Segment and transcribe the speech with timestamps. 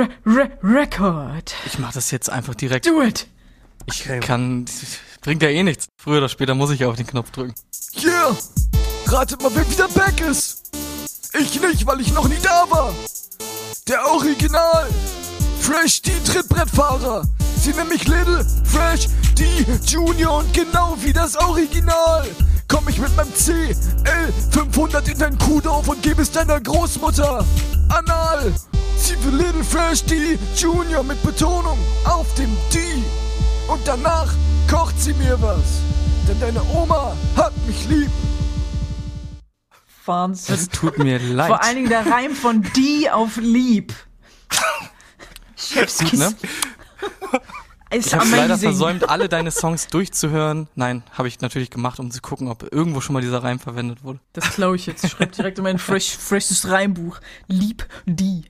[0.00, 1.54] Re Re Record.
[1.66, 2.86] Ich mach das jetzt einfach direkt.
[2.86, 3.26] Do it.
[3.86, 4.64] Ich kann.
[5.20, 5.88] Bringt ja eh nichts.
[5.98, 7.54] Früher oder später muss ich ja auf den Knopf drücken.
[8.02, 8.34] Yeah!
[9.06, 10.70] Ratet mal, wer wieder back ist!
[11.38, 12.94] Ich nicht, weil ich noch nie da war!
[13.88, 14.88] Der Original!
[15.60, 17.24] Fresh D Trittbrettfahrer!
[17.60, 22.26] Sie nennen mich Little Fresh D Junior und genau wie das Original!
[22.68, 27.44] Komm ich mit meinem CL 500 in dein Kuhdorf und gebe es deiner Großmutter!
[27.90, 28.54] Anal!
[29.00, 32.78] Sie will Little Fresh D Junior mit Betonung auf dem D!
[33.66, 34.30] Und danach
[34.70, 35.80] kocht sie mir was!
[36.28, 38.10] Denn deine Oma hat mich lieb!
[40.04, 40.54] Wahnsinn.
[40.54, 41.48] Es tut mir leid.
[41.48, 43.94] Vor allen Dingen der Reim von die auf lieb.
[45.56, 46.10] Chefskis.
[46.10, 46.36] Gut, ne?
[47.90, 50.68] Ist Ich habe leider versäumt, alle deine Songs durchzuhören.
[50.74, 54.04] Nein, habe ich natürlich gemacht, um zu gucken, ob irgendwo schon mal dieser Reim verwendet
[54.04, 54.20] wurde.
[54.32, 55.04] Das klaue ich jetzt.
[55.04, 57.18] Ich schreibe direkt in mein fresh, freshes Reimbuch.
[57.48, 58.44] Lieb die.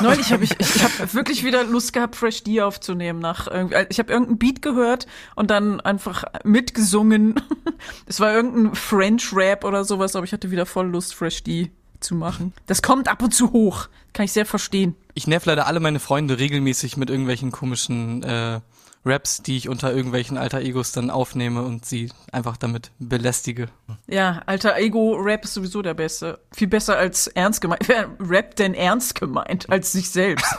[0.00, 3.18] Neulich habe ich, ich habe wirklich wieder Lust gehabt, Fresh D aufzunehmen.
[3.18, 7.34] Nach irgendwie, ich habe irgendeinen Beat gehört und dann einfach mitgesungen.
[8.06, 11.70] Es war irgendein French Rap oder sowas, aber ich hatte wieder voll Lust, Fresh D
[12.00, 12.52] zu machen.
[12.66, 13.88] Das kommt ab und zu hoch.
[14.12, 14.96] Kann ich sehr verstehen.
[15.14, 18.60] Ich nerv leider alle meine Freunde regelmäßig mit irgendwelchen komischen äh,
[19.04, 23.68] Raps, die ich unter irgendwelchen alter Egos dann aufnehme und sie einfach damit belästige.
[24.06, 26.40] Ja, alter Ego-Rap ist sowieso der Beste.
[26.52, 27.88] Viel besser als ernst gemeint.
[27.88, 30.58] Wer rappt denn ernst gemeint als sich selbst?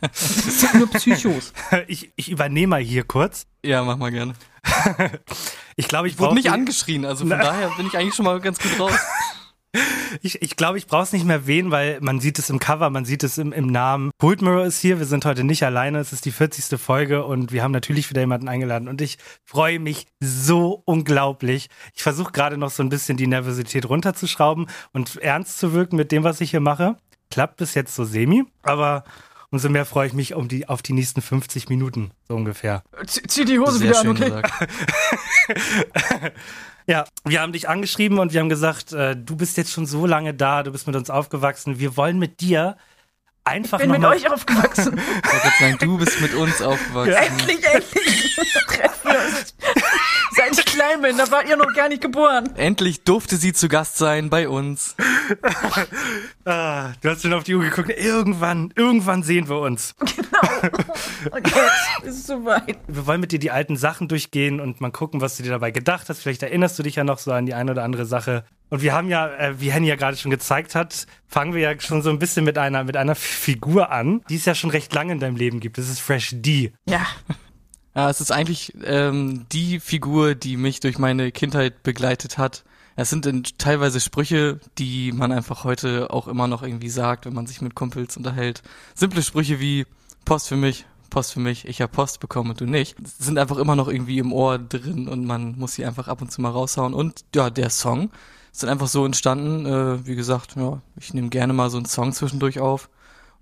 [0.00, 1.52] Das sind nur Psychos.
[1.86, 3.46] Ich, ich übernehme mal hier kurz.
[3.64, 4.34] Ja, mach mal gerne.
[5.76, 8.58] Ich glaube, ich Wurde nicht angeschrien, also von daher bin ich eigentlich schon mal ganz
[8.58, 8.92] gut raus.
[10.22, 12.90] Ich, ich glaube, ich brauche es nicht mehr erwähnen, weil man sieht es im Cover,
[12.90, 14.10] man sieht es im, im Namen.
[14.20, 16.80] Holt Mirror ist hier, wir sind heute nicht alleine, es ist die 40.
[16.80, 21.68] Folge und wir haben natürlich wieder jemanden eingeladen und ich freue mich so unglaublich.
[21.94, 26.10] Ich versuche gerade noch so ein bisschen die Nervosität runterzuschrauben und ernst zu wirken mit
[26.10, 26.96] dem, was ich hier mache.
[27.30, 29.04] Klappt bis jetzt so semi, aber
[29.50, 32.82] umso mehr freue ich mich um die, auf die nächsten 50 Minuten, so ungefähr.
[33.06, 34.32] Zieh zieh die Hose Sehr wieder an, okay?
[36.86, 40.06] Ja, wir haben dich angeschrieben und wir haben gesagt, äh, du bist jetzt schon so
[40.06, 41.78] lange da, du bist mit uns aufgewachsen.
[41.78, 42.76] Wir wollen mit dir
[43.44, 44.98] einfach bin noch mit euch aufgewachsen.
[44.98, 47.12] Ich wollte sagen, du bist mit uns aufgewachsen.
[47.12, 49.54] endlich, endlich treffen wir uns.
[50.52, 52.50] Seit ich klein bin, da wart ihr noch gar nicht geboren.
[52.56, 54.96] Endlich durfte sie zu Gast sein bei uns.
[56.44, 57.90] Ah, du hast schon auf die Uhr geguckt.
[57.90, 59.94] Irgendwann, irgendwann sehen wir uns.
[60.20, 60.72] Genau.
[61.36, 62.78] Und jetzt ist soweit.
[62.86, 65.70] Wir wollen mit dir die alten Sachen durchgehen und mal gucken, was du dir dabei
[65.70, 66.20] gedacht hast.
[66.22, 68.44] Vielleicht erinnerst du dich ja noch so an die eine oder andere Sache.
[68.70, 71.80] Und wir haben ja, äh, wie Henny ja gerade schon gezeigt hat, fangen wir ja
[71.80, 74.94] schon so ein bisschen mit einer, mit einer Figur an, die es ja schon recht
[74.94, 75.78] lange in deinem Leben gibt.
[75.78, 76.72] Das ist Fresh D.
[76.88, 77.06] Ja,
[78.00, 82.64] Ja, es ist eigentlich ähm, die Figur, die mich durch meine Kindheit begleitet hat.
[82.96, 87.34] Es sind in, teilweise Sprüche, die man einfach heute auch immer noch irgendwie sagt, wenn
[87.34, 88.62] man sich mit Kumpels unterhält.
[88.94, 89.84] Simple Sprüche wie
[90.24, 93.58] Post für mich, Post für mich, ich habe Post bekommen und du nicht, sind einfach
[93.58, 96.52] immer noch irgendwie im Ohr drin und man muss sie einfach ab und zu mal
[96.52, 96.94] raushauen.
[96.94, 98.10] Und ja, der Song
[98.50, 99.66] ist dann einfach so entstanden.
[99.66, 102.88] Äh, wie gesagt, ja, ich nehme gerne mal so einen Song zwischendurch auf.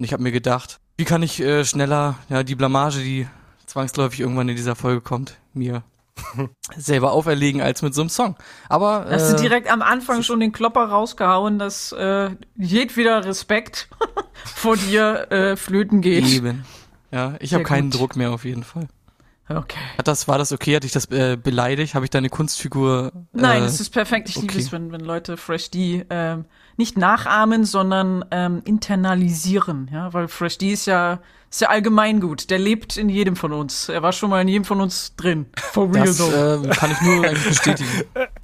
[0.01, 3.29] Und ich habe mir gedacht, wie kann ich äh, schneller ja die Blamage, die
[3.69, 5.83] zwangsläufig irgendwann in dieser Folge kommt, mir
[6.77, 8.37] selber auferlegen als mit so einem Song.
[8.69, 13.89] Aber hast du äh, direkt am Anfang schon den Klopper rausgehauen, dass äh, jedweder Respekt
[14.45, 16.27] vor dir äh, flöten geht.
[16.27, 16.65] eben.
[17.11, 17.91] Ja, ich habe keinen.
[17.91, 18.89] Druck mehr auf jeden Fall.
[19.49, 19.79] Okay.
[19.97, 20.77] Hat das, war das okay?
[20.77, 21.95] Hatte ich das äh, beleidigt?
[21.95, 23.13] Habe ich deine Kunstfigur?
[23.33, 24.29] Nein, äh, es ist perfekt.
[24.29, 24.63] Ich liebe okay.
[24.63, 26.45] es, wenn, wenn Leute Fresh D ähm,
[26.77, 29.91] nicht nachahmen, sondern ähm, internalisieren.
[29.93, 31.21] Ja, weil Fresh D ist ja,
[31.51, 32.51] ist ja allgemein gut.
[32.51, 33.89] Der lebt in jedem von uns.
[33.89, 35.47] Er war schon mal in jedem von uns drin.
[35.57, 36.65] For real das though.
[36.65, 37.91] äh, kann ich nur eigentlich bestätigen.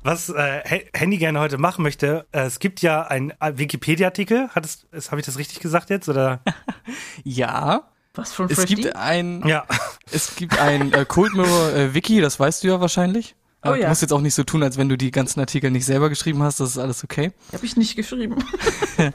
[0.02, 4.48] Was äh, Henny gerne heute machen möchte, äh, es gibt ja einen äh, Wikipedia-Artikel.
[4.48, 4.66] Hat
[5.10, 6.40] habe ich das richtig gesagt jetzt oder?
[7.24, 8.74] Ja, Was von es Fresh D?
[8.76, 9.64] gibt ein, Ja.
[10.12, 13.34] es gibt ein äh, Cold Mirror äh, Wiki, das weißt du ja wahrscheinlich.
[13.62, 13.82] Oh Aber ja.
[13.84, 16.08] Du musst jetzt auch nicht so tun, als wenn du die ganzen Artikel nicht selber
[16.10, 16.60] geschrieben hast.
[16.60, 17.32] Das ist alles okay.
[17.52, 18.36] Hab ich nicht geschrieben.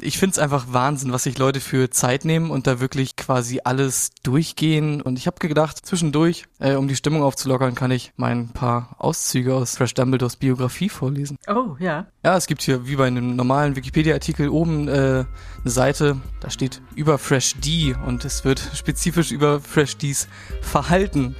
[0.00, 4.10] Ich find's einfach Wahnsinn, was sich Leute für Zeit nehmen und da wirklich quasi alles
[4.22, 5.00] durchgehen.
[5.00, 8.96] Und ich habe gedacht, zwischendurch, äh, um die Stimmung aufzulockern, kann ich mal ein paar
[8.98, 11.36] Auszüge aus Fresh Dumbledores Biografie vorlesen.
[11.46, 12.06] Oh, ja.
[12.24, 15.26] Ja, es gibt hier wie bei einem normalen Wikipedia-Artikel oben äh, eine
[15.64, 20.28] Seite, da steht über Fresh D und es wird spezifisch über Fresh Ds
[20.60, 21.34] Verhalten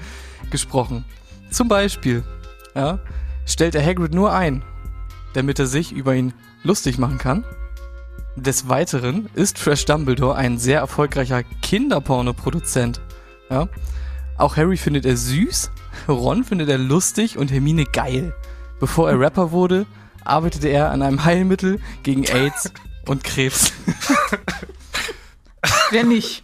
[0.50, 1.04] gesprochen.
[1.50, 2.22] Zum Beispiel,
[2.74, 2.98] ja,
[3.46, 4.62] stellt er Hagrid nur ein,
[5.34, 7.44] damit er sich über ihn lustig machen kann.
[8.36, 13.00] Des Weiteren ist Fresh Dumbledore ein sehr erfolgreicher Kinderporno-Produzent.
[13.50, 13.68] Ja.
[14.38, 15.70] Auch Harry findet er süß,
[16.08, 18.34] Ron findet er lustig und Hermine geil.
[18.80, 19.86] Bevor er Rapper wurde,
[20.24, 22.72] arbeitete er an einem Heilmittel gegen AIDS
[23.06, 23.72] und Krebs.
[25.90, 26.42] Wer nicht?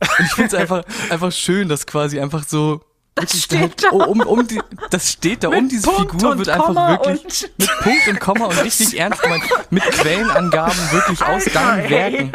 [0.00, 2.80] Und ich finde es einfach, einfach schön, dass quasi einfach so
[3.14, 3.88] Das steht halt, da.
[3.92, 4.60] oh, um, um die,
[4.90, 8.20] das steht da, um Mit diese Punkt Figur wird einfach Komma wirklich mit Punkt und
[8.20, 12.32] Komma und richtig ernst gemeint, mit Quellenangaben wirklich aus deinen ey, Werken.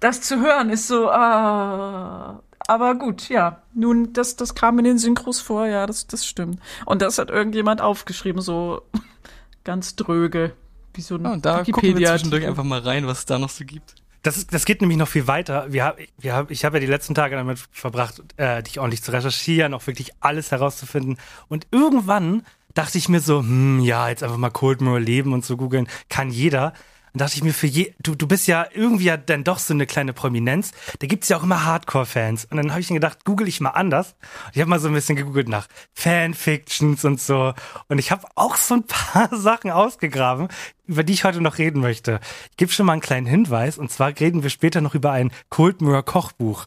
[0.00, 2.42] Das zu hören ist so, ah.
[2.66, 3.62] Aber gut, ja.
[3.72, 6.60] Nun, das, das kam in den Synchros vor, ja, das, das stimmt.
[6.84, 8.82] Und das hat irgendjemand aufgeschrieben, so
[9.64, 10.52] ganz dröge.
[10.92, 12.10] Wie so ein Ja, und da gucken wir Wikipedia.
[12.10, 13.94] zwischendurch einfach mal rein, was es da noch so gibt.
[14.22, 15.66] Das, das geht nämlich noch viel weiter.
[15.72, 19.02] Wir hab, wir hab, ich habe ja die letzten Tage damit verbracht, äh, dich ordentlich
[19.02, 21.18] zu recherchieren, auch wirklich alles herauszufinden.
[21.48, 22.44] Und irgendwann
[22.74, 25.88] dachte ich mir so, hm, ja, jetzt einfach mal Cold Mirror leben und so googeln,
[26.08, 26.72] kann jeder.
[27.18, 29.74] Dann dachte ich mir, für je, du, du bist ja irgendwie ja dann doch so
[29.74, 30.70] eine kleine Prominenz.
[31.00, 32.44] Da gibt's ja auch immer Hardcore-Fans.
[32.44, 34.14] Und dann habe ich mir gedacht, google ich mal anders.
[34.46, 37.54] Und ich habe mal so ein bisschen gegoogelt nach Fanfictions und so.
[37.88, 40.46] Und ich habe auch so ein paar Sachen ausgegraben,
[40.86, 42.20] über die ich heute noch reden möchte.
[42.52, 43.78] Ich gebe schon mal einen kleinen Hinweis.
[43.78, 46.66] Und zwar reden wir später noch über ein Cold Mirror Kochbuch.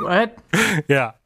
[0.00, 0.30] What?
[0.88, 1.16] Ja.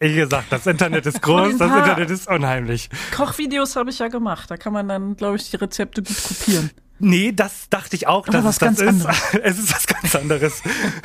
[0.00, 2.90] Wie gesagt, das Internet ist groß, das Internet ist unheimlich.
[3.14, 4.50] Kochvideos habe ich ja gemacht.
[4.50, 6.70] Da kann man dann, glaube ich, die Rezepte gut kopieren.
[7.00, 9.06] Nee, das dachte ich auch, Aber dass was es das ganz ist.
[9.06, 9.34] anderes.
[9.42, 10.62] Es ist was ganz anderes.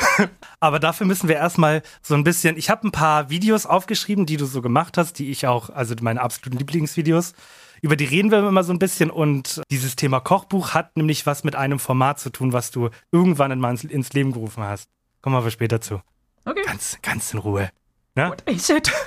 [0.60, 2.58] Aber dafür müssen wir erstmal so ein bisschen.
[2.58, 5.96] Ich habe ein paar Videos aufgeschrieben, die du so gemacht hast, die ich auch, also
[6.02, 7.34] meine absoluten Lieblingsvideos.
[7.82, 11.44] Über die reden wir immer so ein bisschen und dieses Thema Kochbuch hat nämlich was
[11.44, 14.90] mit einem Format zu tun, was du irgendwann in mal ins, ins Leben gerufen hast.
[15.22, 16.02] Kommen wir aber später zu.
[16.46, 16.62] Okay.
[16.66, 17.70] Ganz, ganz in Ruhe.
[18.16, 18.30] Ne?
[18.30, 18.92] What is it?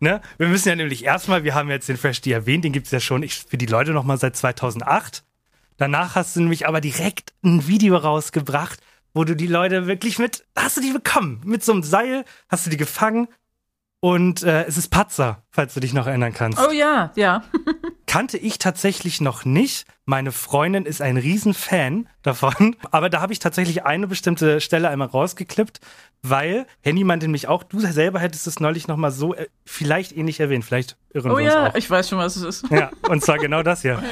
[0.00, 0.20] Ne?
[0.38, 3.00] Wir müssen ja nämlich erstmal, wir haben jetzt den Fresh D erwähnt, den gibt's ja
[3.00, 5.24] schon ich, für die Leute nochmal seit 2008.
[5.76, 8.80] Danach hast du nämlich aber direkt ein Video rausgebracht,
[9.14, 12.66] wo du die Leute wirklich mit, hast du die bekommen, mit so einem Seil, hast
[12.66, 13.28] du die gefangen
[14.00, 16.58] und äh, es ist Patzer, falls du dich noch erinnern kannst.
[16.60, 17.42] Oh ja, ja.
[18.06, 19.86] Kannte ich tatsächlich noch nicht.
[20.04, 22.76] Meine Freundin ist ein Riesenfan davon.
[22.90, 25.80] Aber da habe ich tatsächlich eine bestimmte Stelle einmal rausgeklippt,
[26.22, 30.16] weil Henny meinte nämlich auch, du selber hättest es neulich noch mal so äh, vielleicht
[30.16, 30.64] ähnlich erwähnt.
[30.64, 31.74] Vielleicht irren Oh wir uns ja, auch.
[31.74, 32.70] ich weiß schon, was es ist.
[32.70, 34.02] Ja, und zwar genau das hier.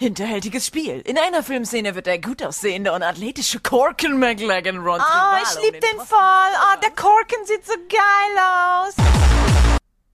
[0.00, 1.00] Hinterhältiges Spiel.
[1.00, 5.80] In einer Filmszene wird der gut aussehende und athletische Corken McLagan Ron Oh, ich lieb
[5.80, 6.18] den voll.
[6.18, 8.94] Oh, der Korken sieht so geil aus.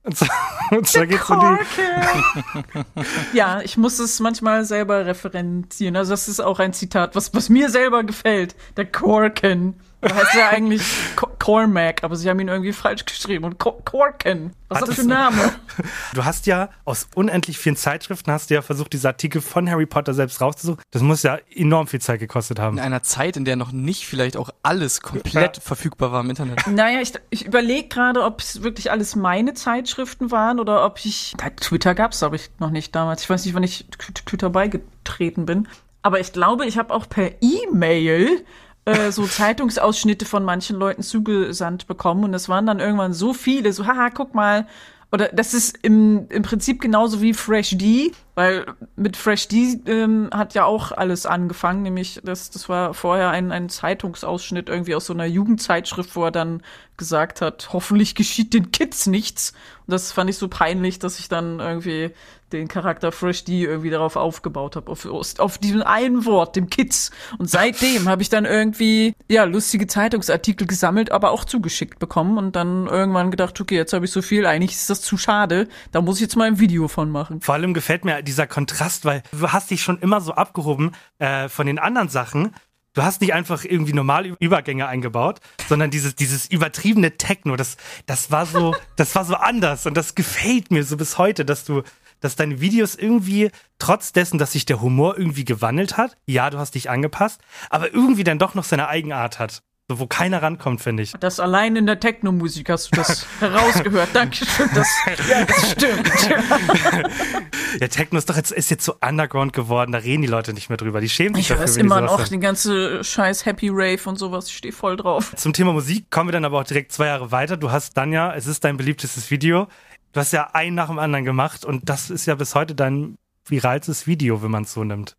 [0.01, 0.29] Und zwar,
[0.71, 5.95] und zwar geht's um die, Ja, ich muss es manchmal selber referenzieren.
[5.95, 8.55] Also das ist auch ein Zitat, was, was mir selber gefällt.
[8.77, 9.79] Der Korken.
[10.07, 10.81] Da heißt er eigentlich
[11.15, 13.43] Co- Cormac, aber sie haben ihn irgendwie falsch geschrieben.
[13.45, 14.53] Und Co Korken.
[14.69, 15.51] Was ist das für ein Name?
[16.13, 19.85] Du hast ja aus unendlich vielen Zeitschriften hast du ja versucht, diese Artikel von Harry
[19.85, 20.81] Potter selbst rauszusuchen.
[20.91, 22.77] Das muss ja enorm viel Zeit gekostet haben.
[22.77, 25.61] In einer Zeit, in der noch nicht vielleicht auch alles komplett Ja.
[25.61, 26.65] verfügbar war im Internet.
[26.67, 31.35] Naja, ich, ich überlege gerade, ob es wirklich alles meine Zeitschriften waren oder ob ich.
[31.41, 33.23] Ja, Twitter gab's, glaube ich, noch nicht damals.
[33.23, 33.85] Ich weiß nicht, wann ich
[34.25, 35.67] Twitter beigetreten bin.
[36.01, 38.45] Aber ich glaube, ich habe auch per E-Mail
[38.85, 42.23] äh, so Zeitungsausschnitte von manchen Leuten zugesandt bekommen.
[42.23, 44.67] Und es waren dann irgendwann so viele, so, haha, guck mal.
[45.11, 48.65] Oder das ist im, im Prinzip genauso wie Fresh D, weil
[48.95, 53.51] mit Fresh D ähm, hat ja auch alles angefangen, nämlich das, das war vorher ein,
[53.51, 56.61] ein Zeitungsausschnitt irgendwie aus so einer Jugendzeitschrift, wo er dann
[56.97, 59.53] gesagt hat, hoffentlich geschieht den Kids nichts.
[59.87, 62.11] Und das fand ich so peinlich, dass ich dann irgendwie
[62.51, 65.05] den Charakter Fresh D irgendwie darauf aufgebaut habe, auf,
[65.39, 67.11] auf diesem einen Wort, dem Kids.
[67.37, 72.55] Und seitdem habe ich dann irgendwie, ja, lustige Zeitungsartikel gesammelt, aber auch zugeschickt bekommen und
[72.55, 76.01] dann irgendwann gedacht, okay, jetzt habe ich so viel, eigentlich ist das zu schade, da
[76.01, 77.41] muss ich jetzt mal ein Video von machen.
[77.41, 81.47] Vor allem gefällt mir dieser Kontrast, weil du hast dich schon immer so abgehoben äh,
[81.49, 82.53] von den anderen Sachen.
[82.93, 88.31] Du hast nicht einfach irgendwie normale Übergänge eingebaut, sondern dieses, dieses übertriebene Techno, das, das
[88.31, 91.83] war so, das war so anders und das gefällt mir so bis heute, dass du,
[92.21, 96.57] dass deine Videos irgendwie, trotz dessen, dass sich der Humor irgendwie gewandelt hat, ja, du
[96.57, 99.61] hast dich angepasst, aber irgendwie dann doch noch seine Eigenart hat.
[99.87, 101.11] So, wo keiner rankommt, finde ich.
[101.19, 104.09] Das allein in der Techno-Musik hast du das herausgehört.
[104.13, 104.87] Dankeschön, das,
[105.29, 106.11] ja, das stimmt.
[107.79, 110.69] Der Techno ist doch jetzt, ist jetzt so underground geworden, da reden die Leute nicht
[110.69, 111.01] mehr drüber.
[111.01, 112.29] Die schämen sich Ich dafür, weiß wenn die immer noch sagen.
[112.31, 114.47] den ganze scheiß Happy Rave und sowas.
[114.47, 115.33] Ich stehe voll drauf.
[115.35, 117.57] Zum Thema Musik kommen wir dann aber auch direkt zwei Jahre weiter.
[117.57, 119.67] Du hast dann ja, es ist dein beliebtestes Video.
[120.13, 123.17] Du hast ja einen nach dem anderen gemacht und das ist ja bis heute dein
[123.45, 125.15] viralstes Video, wenn man es so nimmt.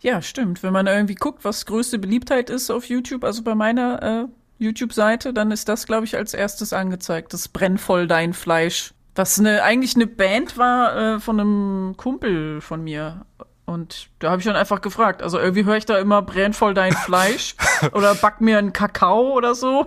[0.00, 0.62] Ja, stimmt.
[0.62, 4.24] Wenn man irgendwie guckt, was größte Beliebtheit ist auf YouTube, also bei meiner äh,
[4.58, 7.32] YouTube-Seite, dann ist das, glaube ich, als erstes angezeigt.
[7.32, 8.92] Das Brenn voll dein Fleisch.
[9.14, 13.26] Was eine, eigentlich eine Band war äh, von einem Kumpel von mir.
[13.64, 15.22] Und da habe ich dann einfach gefragt.
[15.22, 17.54] Also irgendwie höre ich da immer Brenn voll dein Fleisch
[17.92, 19.86] oder back mir einen Kakao oder so.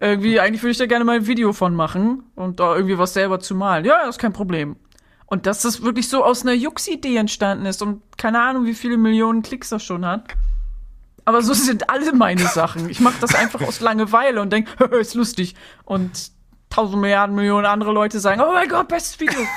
[0.00, 3.14] Irgendwie, eigentlich würde ich da gerne mal ein Video von machen und da irgendwie was
[3.14, 3.84] selber zu malen.
[3.84, 4.76] Ja, das ist kein Problem.
[5.26, 8.96] Und dass das wirklich so aus einer Jux-Idee entstanden ist und keine Ahnung, wie viele
[8.96, 10.24] Millionen Klicks das schon hat.
[11.24, 12.90] Aber so sind alle meine Sachen.
[12.90, 15.54] Ich mache das einfach aus Langeweile und denke, ist lustig.
[15.84, 16.30] Und
[16.68, 19.40] tausend Milliarden Millionen andere Leute sagen, oh mein Gott, bestes Video.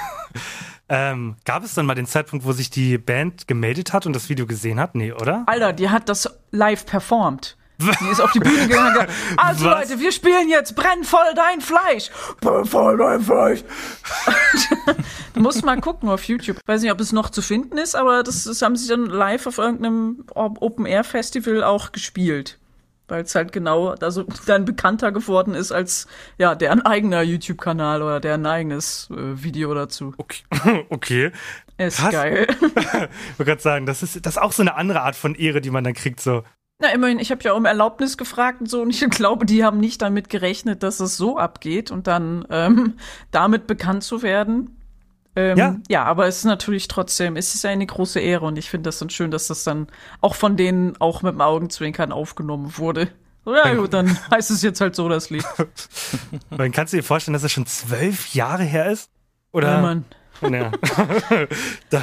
[0.89, 4.29] Ähm, gab es dann mal den Zeitpunkt, wo sich die Band gemeldet hat und das
[4.29, 4.95] Video gesehen hat?
[4.95, 5.43] Nee, oder?
[5.45, 7.57] Alter, die hat das live performt.
[8.01, 9.89] Die ist auf die Bühne gegangen und gesagt, also Was?
[9.89, 12.09] Leute, wir spielen jetzt Brenn voll dein Fleisch.
[12.41, 13.63] Brenn voll dein Fleisch.
[15.33, 16.57] du musst mal gucken auf YouTube.
[16.65, 19.45] Weiß nicht, ob es noch zu finden ist, aber das, das haben sie dann live
[19.45, 22.57] auf irgendeinem Open-Air-Festival auch gespielt.
[23.09, 26.07] Weil es halt genau also dann bekannter geworden ist als
[26.37, 30.13] ja deren eigener YouTube-Kanal oder deren eigenes äh, Video dazu.
[30.17, 30.43] Okay.
[30.89, 31.31] okay.
[31.77, 32.11] Ist Krass.
[32.11, 32.47] geil.
[32.49, 35.61] Ich wollte gerade sagen, das ist, das ist auch so eine andere Art von Ehre,
[35.61, 36.19] die man dann kriegt.
[36.19, 36.43] So.
[36.79, 39.79] Na, immerhin, ich habe ja um Erlaubnis gefragt und so und ich glaube, die haben
[39.79, 42.93] nicht damit gerechnet, dass es so abgeht und dann ähm,
[43.31, 44.77] damit bekannt zu werden.
[45.35, 45.75] Ähm, Ja.
[45.87, 48.87] ja, aber es ist natürlich trotzdem, es ist ja eine große Ehre und ich finde
[48.87, 49.87] das dann schön, dass das dann
[50.21, 53.09] auch von denen auch mit dem Augenzwinkern aufgenommen wurde.
[53.45, 55.45] Ja gut, dann heißt es jetzt halt so das Lied.
[56.49, 59.09] Dann kannst du dir vorstellen, dass es schon zwölf Jahre her ist?
[59.51, 59.71] Oder?
[59.71, 60.05] Ja, Mann.
[60.41, 60.71] Ja.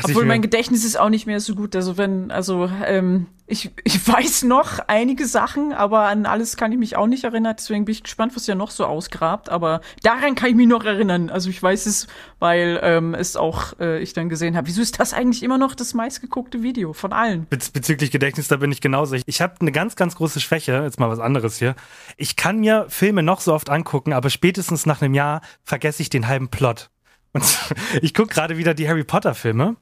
[0.02, 0.42] Obwohl mein.
[0.42, 1.76] Gedächtnis ist auch nicht mehr so gut.
[1.76, 6.78] Also wenn, also ähm, ich, ich weiß noch einige Sachen, aber an alles kann ich
[6.78, 7.54] mich auch nicht erinnern.
[7.58, 9.50] Deswegen bin ich gespannt, was ihr noch so ausgrabt.
[9.50, 11.28] Aber daran kann ich mich noch erinnern.
[11.28, 12.06] Also ich weiß es,
[12.38, 14.66] weil ähm, es auch äh, ich dann gesehen habe.
[14.66, 17.44] Wieso ist das eigentlich immer noch das meistgeguckte Video von allen?
[17.44, 19.16] Bez bezüglich Gedächtnis, da bin ich genauso.
[19.26, 20.82] Ich habe eine ganz, ganz große Schwäche.
[20.82, 21.74] Jetzt mal was anderes hier.
[22.16, 26.08] Ich kann mir Filme noch so oft angucken, aber spätestens nach einem Jahr vergesse ich
[26.08, 26.88] den halben Plot.
[27.34, 27.44] Und
[28.00, 29.76] ich gucke gerade wieder die Harry Potter Filme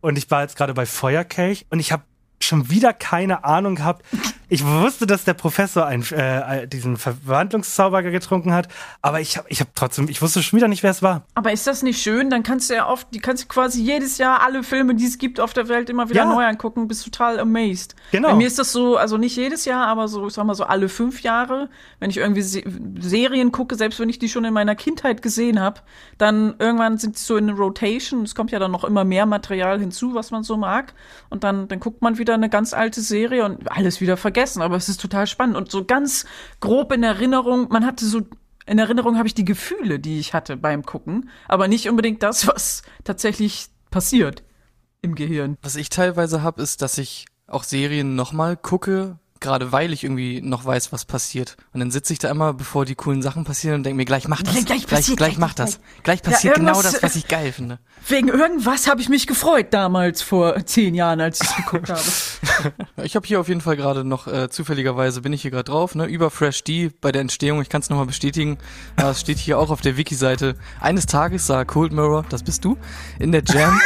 [0.00, 2.02] und ich war jetzt gerade bei Feuerkelch und ich habe
[2.40, 4.04] schon wieder keine Ahnung gehabt.
[4.50, 8.68] Ich wusste, dass der Professor einen, äh, diesen Verwandlungszauber getrunken hat,
[9.02, 11.22] aber ich habe ich hab trotzdem, ich wusste schon wieder nicht, wer es war.
[11.34, 12.30] Aber ist das nicht schön?
[12.30, 15.18] Dann kannst du ja oft, die kannst du quasi jedes Jahr alle Filme, die es
[15.18, 16.32] gibt auf der Welt, immer wieder Ja.
[16.32, 17.94] neu angucken, bist total amazed.
[18.10, 18.28] Genau.
[18.28, 20.64] Bei mir ist das so, also nicht jedes Jahr, aber so, ich sag mal so
[20.64, 21.68] alle fünf Jahre,
[22.00, 22.62] wenn ich irgendwie Se
[23.00, 25.80] Serien gucke, selbst wenn ich die schon in meiner Kindheit gesehen habe,
[26.16, 28.22] dann irgendwann sind sie so in Rotation.
[28.22, 30.94] Es kommt ja dann noch immer mehr Material hinzu, was man so mag.
[31.28, 34.37] Und dann, dann guckt man wieder eine ganz alte Serie und alles wieder vergessen.
[34.62, 36.26] Aber es ist total spannend und so ganz
[36.60, 37.68] grob in Erinnerung.
[37.70, 38.22] Man hatte so
[38.66, 42.46] in Erinnerung habe ich die Gefühle, die ich hatte beim Gucken, aber nicht unbedingt das,
[42.46, 44.42] was tatsächlich passiert
[45.00, 45.56] im Gehirn.
[45.62, 50.40] Was ich teilweise habe, ist, dass ich auch Serien nochmal gucke, gerade weil ich irgendwie
[50.40, 51.56] noch weiß, was passiert.
[51.72, 54.28] Und dann sitze ich da immer, bevor die coolen Sachen passieren und denke mir, gleich
[54.28, 54.52] mach das.
[54.52, 55.80] Gleich gleich, passiert, gleich, gleich, mach gleich, das.
[56.02, 57.78] Gleich passiert Ja, genau das, was ich geil finde.
[58.06, 62.00] Wegen irgendwas habe ich mich gefreut damals vor zehn Jahren, als ich geguckt habe.
[63.04, 65.94] Ich habe hier auf jeden Fall gerade noch, äh, zufälligerweise bin ich hier gerade drauf,
[65.94, 68.58] ne, über Fresh D bei der Entstehung, ich kann es nochmal bestätigen,
[68.96, 72.64] äh, es steht hier auch auf der Wiki-Seite, eines Tages sah Cold Mirror, das bist
[72.64, 72.76] du,
[73.20, 73.80] in der Jam,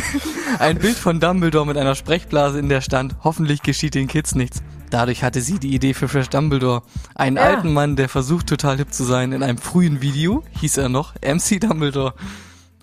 [0.58, 4.62] ein Bild von Dumbledore mit einer Sprechblase, in der stand, hoffentlich geschieht den Kids nichts.
[4.90, 6.82] Dadurch hatte sie die Idee für Fresh Dumbledore.
[7.14, 7.42] Einen Ja.
[7.44, 9.32] alten Mann, der versucht total hip zu sein.
[9.32, 12.14] In einem frühen Video hieß er noch MC Dumbledore.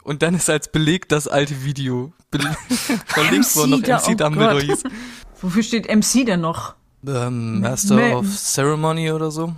[0.04, 2.14] Und dann ist als Beleg das alte Video
[3.08, 4.64] verlinkt worden, noch da- MC oh Dumbledore Gott.
[4.64, 4.84] hieß.
[5.42, 6.76] Wofür steht MC denn noch?
[7.08, 9.54] Ähm, Master Ma- of Ceremony oder so.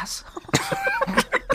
[0.00, 0.24] Was?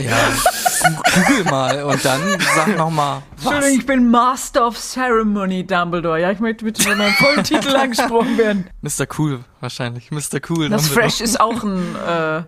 [0.04, 2.22] Ja, google mal und dann
[2.56, 3.46] sag noch mal was.
[3.54, 6.20] Entschuldigung, ich bin Master of Ceremony Dumbledore.
[6.20, 8.70] Ja, ich möchte bitte mit meinem vollen Titel angesprochen werden.
[8.82, 9.06] Mr.
[9.18, 10.12] Cool wahrscheinlich.
[10.12, 10.40] Mr.
[10.50, 10.70] Cool.
[10.70, 11.10] Das Dumbledore.
[11.10, 12.44] Fresh ist auch ein äh,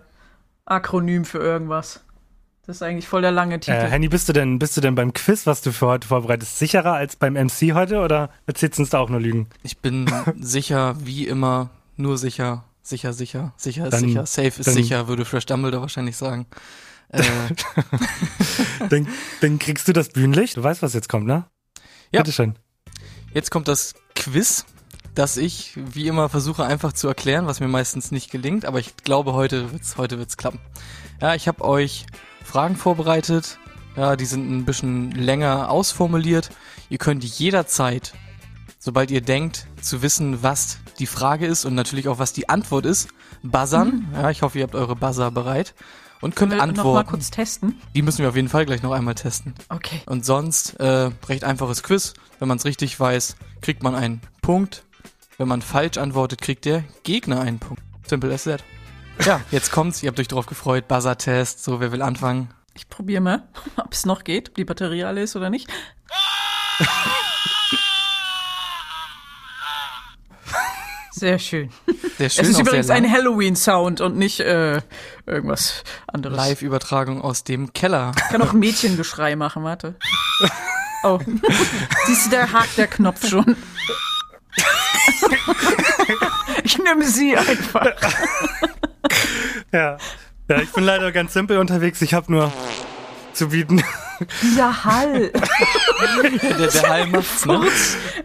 [0.64, 2.00] Akronym für irgendwas.
[2.66, 3.76] Das ist eigentlich voll der lange Titel.
[3.76, 6.58] Äh, Henny, bist du denn, bist du denn beim Quiz, was du für heute vorbereitest,
[6.58, 9.46] sicherer als beim MC heute oder erzählst du uns da auch nur Lügen?
[9.62, 10.10] Ich bin
[10.40, 15.24] sicher, wie immer, nur sicher, sicher, sicher, sicher ist Dann- sicher, safe ist sicher, würde
[15.24, 16.46] Fresh Dumbledore wahrscheinlich sagen.
[17.08, 17.22] Äh,
[18.88, 19.08] Dann,
[19.40, 20.56] dann kriegst du das Bühnenlicht.
[20.56, 21.46] Du weißt, was jetzt kommt, ne?
[22.12, 22.20] Ja.
[22.20, 22.56] Bitteschön.
[23.32, 24.64] Jetzt kommt das Quiz,
[25.14, 28.96] das ich wie immer versuche einfach zu erklären, was mir meistens nicht gelingt, aber ich
[28.96, 30.60] glaube, heute wird's, heute wird's klappen.
[31.20, 32.06] Ja, ich habe euch
[32.44, 33.58] Fragen vorbereitet.
[33.96, 36.50] Ja, die sind ein bisschen länger ausformuliert.
[36.90, 38.12] Ihr könnt jederzeit,
[38.78, 42.84] sobald ihr denkt, zu wissen, was die Frage ist und natürlich auch was die Antwort
[42.86, 43.08] ist,
[43.42, 44.08] buzzern.
[44.12, 45.74] Ja, ich hoffe, ihr habt eure Buzzer bereit
[46.20, 47.08] und könnt Können wir noch mal antworten.
[47.10, 47.80] kurz testen?
[47.94, 49.54] Die müssen wir auf jeden Fall gleich noch einmal testen.
[49.68, 50.00] Okay.
[50.06, 52.14] Und sonst äh, recht einfaches Quiz.
[52.38, 54.84] Wenn man es richtig weiß, kriegt man einen Punkt.
[55.38, 57.82] Wenn man falsch antwortet, kriegt der Gegner einen Punkt.
[58.06, 58.64] Simple as that.
[59.24, 60.02] Ja, jetzt kommt's.
[60.02, 60.88] Ihr habt euch drauf gefreut.
[60.88, 61.62] Buzzer-Test.
[61.62, 62.48] So, wer will anfangen?
[62.74, 63.42] Ich probiere mal,
[63.76, 65.68] ob es noch geht, ob die Batterie alle ist oder nicht.
[71.18, 71.70] Sehr schön.
[72.18, 72.44] Sehr schön.
[72.44, 74.82] es ist übrigens ein Halloween-Sound und nicht äh,
[75.24, 76.36] irgendwas anderes.
[76.36, 78.12] Live-Übertragung aus dem Keller.
[78.16, 79.96] Ich kann auch ein Mädchengeschrei machen, warte.
[81.02, 81.18] Oh.
[82.06, 83.56] Siehst du, da hakt der Knopf schon.
[86.64, 87.86] Ich nehme sie einfach.
[89.72, 89.98] Ja.
[90.48, 92.02] ja, ich bin leider ganz simpel unterwegs.
[92.02, 92.52] Ich habe nur
[93.36, 93.82] zu bieten.
[94.42, 95.30] Dieser Hall.
[96.58, 97.60] Der, der Hall macht's, ne?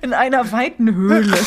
[0.02, 1.38] In einer weiten Höhle.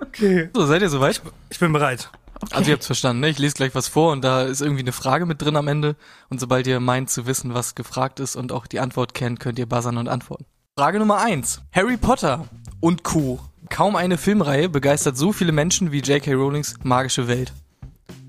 [0.00, 0.50] Okay.
[0.52, 1.22] So, seid ihr soweit?
[1.50, 2.10] Ich bin bereit.
[2.50, 3.28] Also ihr habt's verstanden, ne?
[3.28, 5.96] Ich lese gleich was vor und da ist irgendwie eine Frage mit drin am Ende.
[6.28, 9.58] Und sobald ihr meint zu wissen, was gefragt ist und auch die Antwort kennt, könnt
[9.58, 10.44] ihr buzzern und antworten.
[10.76, 12.46] Frage Nummer eins: Harry Potter
[12.80, 13.40] und Co.
[13.68, 16.32] Kaum eine Filmreihe begeistert so viele Menschen wie J.K.
[16.34, 17.52] Rowlings magische Welt.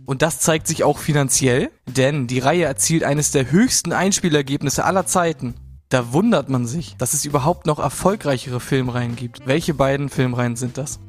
[0.10, 5.06] Und das zeigt sich auch finanziell, denn die Reihe erzielt eines der höchsten Einspielergebnisse aller
[5.06, 5.54] Zeiten.
[5.90, 9.46] Da wundert man sich, dass es überhaupt noch erfolgreichere Filmreihen gibt.
[9.46, 11.00] Welche beiden Filmreihen sind das?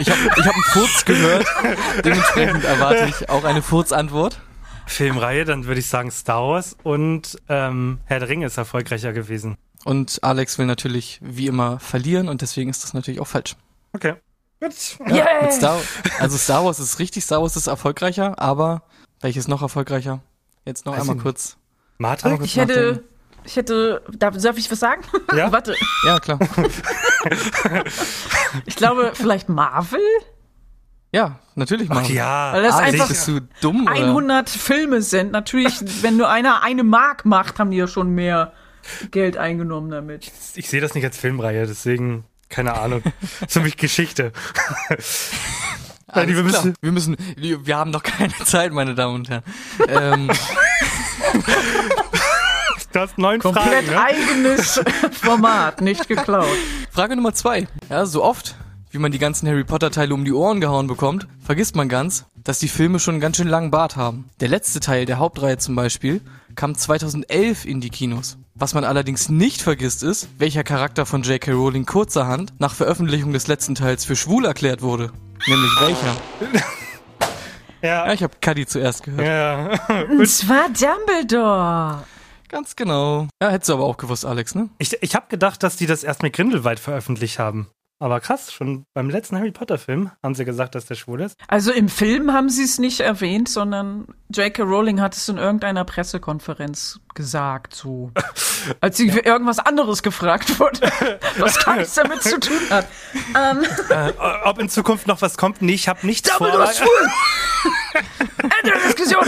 [0.00, 1.46] Ich habe ich hab einen Furz gehört,
[2.04, 4.40] dementsprechend erwarte ich auch eine Furzantwort.
[4.86, 9.58] Filmreihe, dann würde ich sagen Star Wars und ähm, Herr der Ringe ist erfolgreicher gewesen.
[9.84, 13.54] Und Alex will natürlich wie immer verlieren und deswegen ist das natürlich auch falsch.
[13.92, 14.14] Okay.
[14.60, 14.98] Gut.
[15.08, 15.80] Ja, mit Star,
[16.18, 18.82] also Star Wars ist richtig, Star Wars ist erfolgreicher, aber
[19.20, 20.20] welches noch erfolgreicher?
[20.66, 21.56] Jetzt noch Weiß einmal ich kurz.
[21.98, 22.44] Matrix?
[22.44, 23.02] Ich hätte,
[23.44, 25.02] ich hätte, darf, darf ich was sagen?
[25.34, 25.50] Ja?
[25.52, 25.74] Warte,
[26.04, 26.38] Ja, klar.
[28.66, 30.00] ich glaube vielleicht Marvel?
[31.12, 32.14] Ja, natürlich Ach Marvel.
[32.14, 32.52] ja.
[32.52, 33.92] Weil das Alex, einfach bist du dumm oder?
[33.92, 35.32] 100 Filme sind.
[35.32, 38.52] Natürlich, wenn nur einer eine Mark macht, haben die ja schon mehr
[39.10, 40.30] Geld eingenommen damit.
[40.54, 43.02] Ich sehe das nicht als Filmreihe, deswegen keine Ahnung.
[43.22, 44.32] Das ist für mich Geschichte.
[46.08, 49.42] Alles wir müssen- wir müssen, wir haben noch keine Zeit, meine Damen und Herren.
[49.88, 50.30] ähm,
[52.92, 53.86] Du hast neun Komplett Fragen.
[53.86, 54.00] Ne?
[54.02, 54.80] eigenes
[55.22, 56.48] Format, nicht geklaut.
[56.90, 57.68] Frage Nummer zwei.
[57.88, 58.56] Ja, so oft,
[58.90, 62.24] wie man die ganzen Harry Potter Teile um die Ohren gehauen bekommt, vergisst man ganz,
[62.34, 64.28] dass die Filme schon einen ganz schön langen Bart haben.
[64.40, 66.20] Der letzte Teil der Hauptreihe zum Beispiel
[66.54, 68.38] kam 2011 in die Kinos.
[68.54, 71.52] Was man allerdings nicht vergisst ist, welcher Charakter von J.K.
[71.52, 75.12] Rowling kurzerhand nach Veröffentlichung des letzten Teils für schwul erklärt wurde.
[75.46, 76.16] Nämlich welcher?
[77.82, 78.12] Ja, Ja.
[78.12, 79.26] ich habe Cuddy zuerst gehört.
[79.26, 80.02] ja.
[80.10, 82.02] Und zwar Dumbledore.
[82.48, 83.26] Ganz genau.
[83.42, 84.68] Ja, hättest du aber auch gewusst, Alex, ne?
[84.78, 87.68] Ich, ich habe gedacht, dass die das erst mit Grindelwald veröffentlicht haben.
[88.02, 91.36] Aber krass, schon beim letzten Harry Potter Film haben sie gesagt, dass der schwul ist.
[91.48, 94.62] Also im Film haben sie es nicht erwähnt, sondern J.K.
[94.62, 98.10] Rowling hat es in irgendeiner Pressekonferenz gesagt, so.
[98.80, 100.80] Als sie für irgendwas anderes gefragt wurde,
[101.38, 102.86] was gar nichts damit zu tun hat.
[103.38, 104.12] Ähm, Äh,
[104.44, 105.60] ob in Zukunft noch was kommt?
[105.60, 106.46] Nee, ich habe nichts vor.
[106.48, 107.08] Dumbledore ist schwul!
[108.38, 109.24] Ende der Diskussion!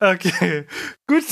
[0.00, 0.66] Okay,
[1.06, 1.24] gut.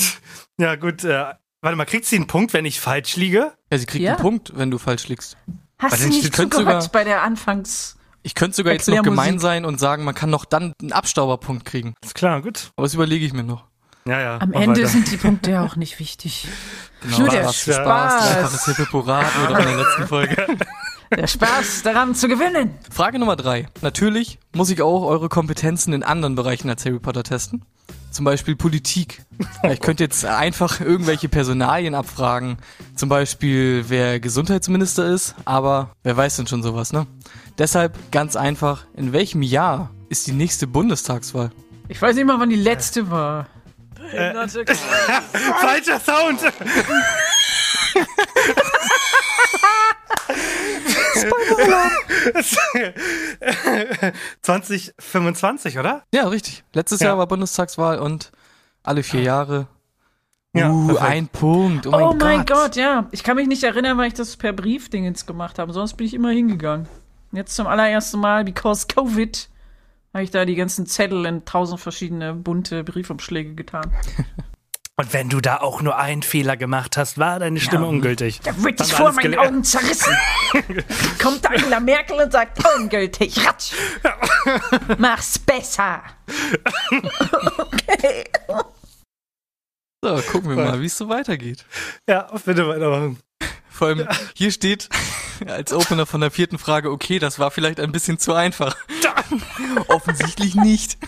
[0.58, 1.04] Ja, gut.
[1.04, 3.52] Äh, warte mal, kriegt sie einen Punkt, wenn ich falsch liege?
[3.74, 4.12] Ja, sie kriegt Ja.
[4.12, 5.36] einen Punkt, wenn du falsch liegst.
[5.78, 7.96] Hast du nicht zugehört sogar- bei der Anfangs...
[8.22, 11.66] Ich könnte sogar jetzt noch gemein sein und sagen, man kann noch dann einen Abstauberpunkt
[11.66, 11.94] kriegen.
[12.02, 12.70] Ist klar, gut.
[12.76, 13.64] Aber das überlege ich mir noch.
[14.06, 14.38] Ja, ja.
[14.40, 14.88] Am Ende weiter.
[14.88, 16.46] sind die Punkte ja auch nicht wichtig.
[17.02, 18.32] Genau, Nur der Spaß, Spaß.
[18.32, 20.46] Dreifaches Hippoporat oder in der letzten Folge.
[21.14, 22.74] Der Spaß daran zu gewinnen.
[22.90, 23.68] Frage Nummer drei.
[23.82, 27.62] Natürlich muss ich auch eure Kompetenzen in anderen Bereichen als Harry Potter testen.
[28.14, 29.22] Zum Beispiel Politik.
[29.72, 32.58] Ich könnte jetzt einfach irgendwelche Personalien abfragen.
[32.94, 35.34] Zum Beispiel, wer Gesundheitsminister ist.
[35.44, 37.06] Aber wer weiß denn schon sowas, ne?
[37.58, 41.50] Deshalb ganz einfach, in welchem Jahr ist die nächste Bundestagswahl?
[41.88, 43.48] Ich weiß nicht mal, wann die letzte war.
[43.96, 44.64] Behinderte
[45.60, 46.40] Falscher Sound!
[51.26, 51.90] Spoiler
[54.42, 56.02] 2025, oder?
[56.12, 56.64] Ja, richtig.
[56.72, 57.08] Letztes Ja.
[57.08, 58.32] Jahr war Bundestagswahl und
[58.82, 59.66] alle vier Jahre.
[60.52, 61.06] Ja, uh, perfekt.
[61.10, 61.86] ein Punkt.
[61.86, 62.18] Oh mein, Oh Gott.
[62.20, 63.08] mein Gott, ja.
[63.10, 65.72] Ich kann mich nicht erinnern, weil ich das per Briefdingens gemacht habe.
[65.72, 66.86] Sonst bin ich immer hingegangen.
[67.32, 69.48] Jetzt zum allerersten Mal, because Covid,
[70.12, 73.90] habe ich da die ganzen Zettel in tausend verschiedene bunte Briefumschläge getan.
[74.96, 78.40] Und wenn du da auch nur einen Fehler gemacht hast, war deine Stimme ungültig.
[78.44, 79.36] Da wird dich vor meinen.
[79.36, 80.16] Augen zerrissen.
[81.20, 83.72] Kommt Angela Merkel und sagt, ungültig, ratsch.
[84.98, 86.00] Mach's besser.
[87.58, 88.24] okay.
[90.00, 91.64] So, gucken wir mal, wie es so weitergeht.
[92.08, 93.18] Ja, bitte weitermachen.
[93.70, 94.88] Vor allem, hier steht
[95.46, 98.76] als Opener von der vierten Frage, okay, das war vielleicht ein bisschen zu einfach.
[99.88, 100.98] Offensichtlich nicht.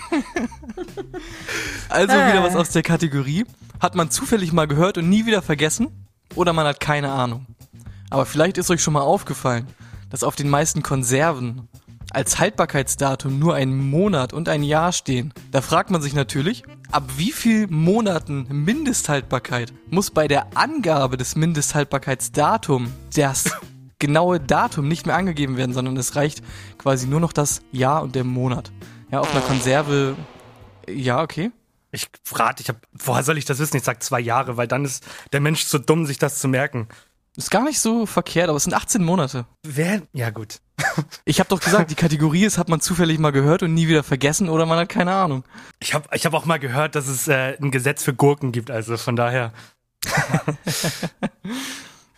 [1.89, 3.45] also wieder was aus der Kategorie.
[3.81, 5.89] Hat man zufällig mal gehört und nie wieder vergessen?
[6.35, 7.47] Oder man hat keine Ahnung?
[8.11, 9.67] Aber vielleicht ist euch schon mal aufgefallen,
[10.11, 11.69] dass auf den meisten Konserven
[12.11, 15.35] als Haltbarkeitsdatum nur ein Monat und ein Jahr stehen.
[15.51, 21.37] Da fragt man sich natürlich, ab wie viel Monaten Mindesthaltbarkeit muss bei der Angabe des
[21.37, 23.51] Mindesthaltbarkeitsdatum das
[23.99, 26.43] genaue Datum nicht mehr angegeben werden, sondern es reicht
[26.79, 28.73] quasi nur noch das Jahr und der Monat.
[29.11, 30.17] Ja, auf einer Konserve,
[30.89, 31.51] ja, okay.
[31.93, 33.77] Ich frage, ich hab, woher soll ich das wissen?
[33.77, 36.89] Ich sag zwei Jahre, weil dann ist der Mensch zu dumm, sich das zu merken.
[37.37, 39.47] Ist gar nicht so verkehrt, aber es sind 18 Monate.
[39.63, 40.03] Wer?
[40.13, 40.61] Ja, gut.
[41.25, 44.03] Ich habe doch gesagt, die Kategorie ist, hat man zufällig mal gehört und nie wieder
[44.03, 45.45] vergessen oder man hat keine Ahnung.
[45.81, 48.71] Ich habe ich hab auch mal gehört, dass es äh, ein Gesetz für Gurken gibt,
[48.71, 49.53] also von daher.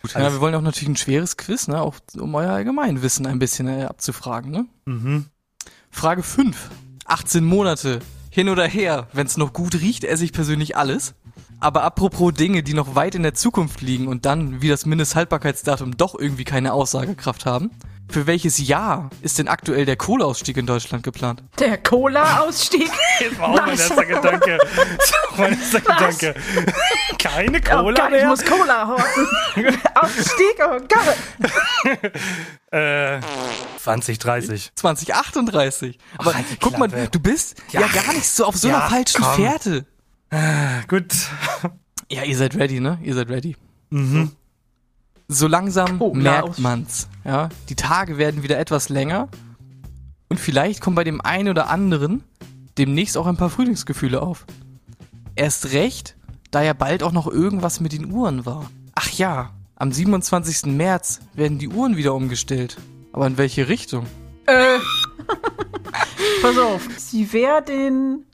[0.01, 1.81] Gut, ja, wir wollen auch natürlich ein schweres Quiz, ne?
[1.81, 4.65] Auch um euer Allgemeinwissen ein bisschen äh, abzufragen, ne?
[4.85, 5.25] Mhm.
[5.91, 6.69] Frage 5.
[7.05, 7.99] 18 Monate.
[8.29, 9.07] Hin oder her.
[9.11, 11.15] Wenn es noch gut riecht, esse ich persönlich alles.
[11.59, 15.97] Aber apropos Dinge, die noch weit in der Zukunft liegen und dann, wie das Mindesthaltbarkeitsdatum,
[15.97, 17.71] doch irgendwie keine Aussagekraft haben.
[18.09, 21.43] Für welches Jahr ist denn aktuell der Kohleausstieg in Deutschland geplant?
[21.59, 22.89] Der Cola-Ausstieg.
[23.19, 24.57] Das war auch mein erster Gedanke.
[24.97, 26.35] Das war auch mein erster Gedanke.
[27.19, 28.27] Keine Oh Cola Gott, ich mehr?
[28.29, 29.27] muss Cola horten.
[29.95, 32.11] Ausstieg, oh Gott.
[32.71, 33.19] Äh,
[33.79, 34.71] 2030.
[34.75, 35.97] 2038.
[36.19, 37.09] Aber halt die guck mal, Klappe.
[37.11, 37.87] du bist ja, Ja.
[37.87, 39.35] gar nicht so auf so Ja, einer falschen komm.
[39.35, 39.85] Fährte.
[40.87, 41.11] Gut.
[42.11, 42.99] Ja, ihr seid ready, ne?
[43.01, 43.55] Ihr seid ready.
[43.89, 44.31] Mhm.
[45.31, 47.07] So langsam Oh, merkt man's.
[47.23, 49.29] Ja, die Tage werden wieder etwas länger
[50.27, 52.23] und vielleicht kommen bei dem einen oder anderen
[52.79, 54.45] demnächst auch ein paar Frühlingsgefühle auf.
[55.35, 56.15] Erst recht,
[56.49, 58.71] da ja bald auch noch irgendwas mit den Uhren war.
[58.95, 60.65] Ach ja, am 27.
[60.75, 62.77] März werden die Uhren wieder umgestellt.
[63.13, 64.07] Aber in welche Richtung?
[64.47, 64.79] Äh,
[66.41, 66.87] pass auf.
[66.97, 68.25] Sie werden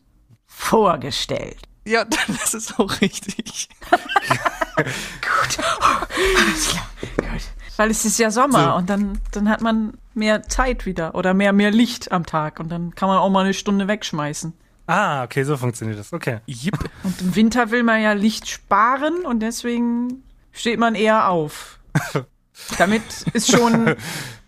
[0.46, 1.58] vorgestellt.
[1.86, 3.68] Ja, das ist auch richtig.
[4.76, 6.88] Alles klar.
[7.18, 7.42] Gut.
[7.78, 8.76] Weil es ist ja Sommer So.
[8.76, 12.70] und dann, dann hat man mehr Zeit wieder oder mehr, mehr Licht am Tag und
[12.70, 14.54] dann kann man auch mal eine Stunde wegschmeißen.
[14.88, 16.14] Ah, okay, so funktioniert das.
[16.14, 16.40] Okay.
[16.46, 16.78] Jip.
[17.04, 21.80] Und im Winter will man ja Licht sparen und deswegen steht man eher auf.
[22.78, 23.02] Damit
[23.34, 23.96] es schon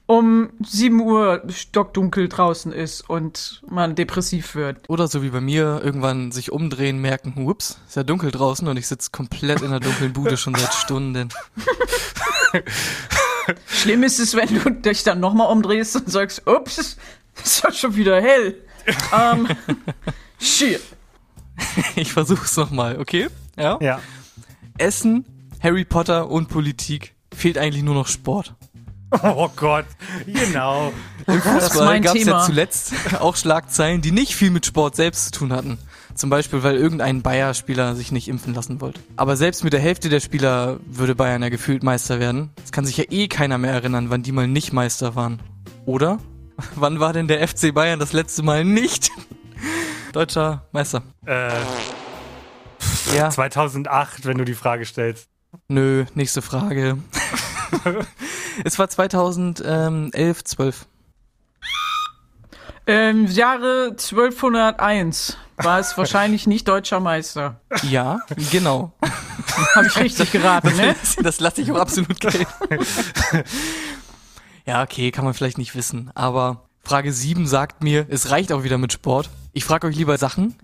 [0.08, 4.90] um 7 Uhr stockdunkel draußen ist und man depressiv wird.
[4.90, 8.78] Oder so wie bei mir, irgendwann sich umdrehen, merken, ups, ist ja dunkel draußen und
[8.78, 11.30] ich sitze komplett in der dunklen Bude schon seit Stunden.
[13.68, 16.98] Schlimm ist es, wenn du dich dann nochmal umdrehst und sagst, ups,
[17.44, 18.56] ist ja schon wieder hell.
[19.14, 19.48] Ähm,
[20.40, 20.82] shit.
[21.96, 23.28] Ich versuch's nochmal, okay?
[23.58, 23.78] Ja?
[23.82, 24.00] Ja.
[24.78, 25.26] Essen,
[25.62, 27.14] Harry Potter und Politik.
[27.34, 28.56] Fehlt eigentlich nur noch Sport.
[29.24, 29.86] Oh Gott.
[30.26, 30.92] Genau.
[31.28, 35.26] Im ist Fußball mein gab's ja zuletzt auch Schlagzeilen, die nicht viel mit Sport selbst
[35.26, 35.78] zu tun hatten.
[36.14, 39.00] Zum Beispiel, weil irgendein Bayer-Spieler sich nicht impfen lassen wollte.
[39.18, 42.50] Aber selbst mit der Hälfte der Spieler würde Bayern ja gefühlt Meister werden.
[42.66, 45.40] Es kann sich ja eh keiner mehr erinnern, wann die mal nicht Meister waren.
[45.86, 46.18] Oder?
[46.76, 49.12] Wann war denn der FC Bayern das letzte Mal nicht
[50.12, 51.04] deutscher Meister?
[51.28, 51.52] Äh,
[53.16, 55.30] Ja, 2008, wenn du die Frage stellst.
[55.68, 56.98] nö, nächste Frage.
[58.64, 60.88] es war 2011, 12.
[62.86, 67.60] Im Jahre 1201 war es wahrscheinlich nicht deutscher Meister.
[67.84, 68.20] Ja,
[68.52, 68.94] genau.
[69.76, 70.96] Habe ich richtig geraten, ne?
[71.22, 72.46] Das lasse ich auch absolut gelten.
[74.66, 76.12] ja, okay, kann man vielleicht nicht wissen.
[76.16, 79.30] Aber Frage 7 sagt mir, es reicht auch wieder mit Sport.
[79.52, 80.56] Ich frage euch lieber Sachen,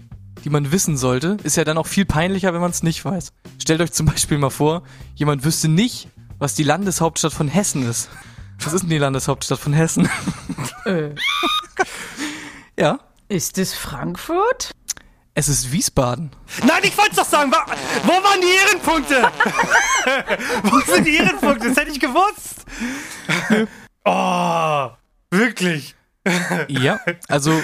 [0.45, 1.35] die man wissen sollte.
[1.43, 3.33] Ist ja dann auch viel peinlicher, wenn man es nicht weiß.
[3.61, 4.83] Stellt euch zum Beispiel mal vor,
[5.15, 6.07] jemand wüsste nicht,
[6.39, 8.09] was die Landeshauptstadt von Hessen ist.
[8.59, 10.09] Was ist denn die Landeshauptstadt von Hessen?
[10.85, 11.15] Äh,
[12.77, 14.73] ja, ist es Frankfurt?
[15.35, 16.31] es ist Wiesbaden.
[16.65, 17.51] Nein, ich wollte doch sagen,
[18.03, 19.31] wo waren die Ehrenpunkte?
[20.63, 21.69] wo sind die Ehrenpunkte?
[21.69, 22.65] Das hätte ich gewusst.
[24.05, 24.89] oh,
[25.31, 25.95] wirklich.
[26.67, 27.61] Ja, also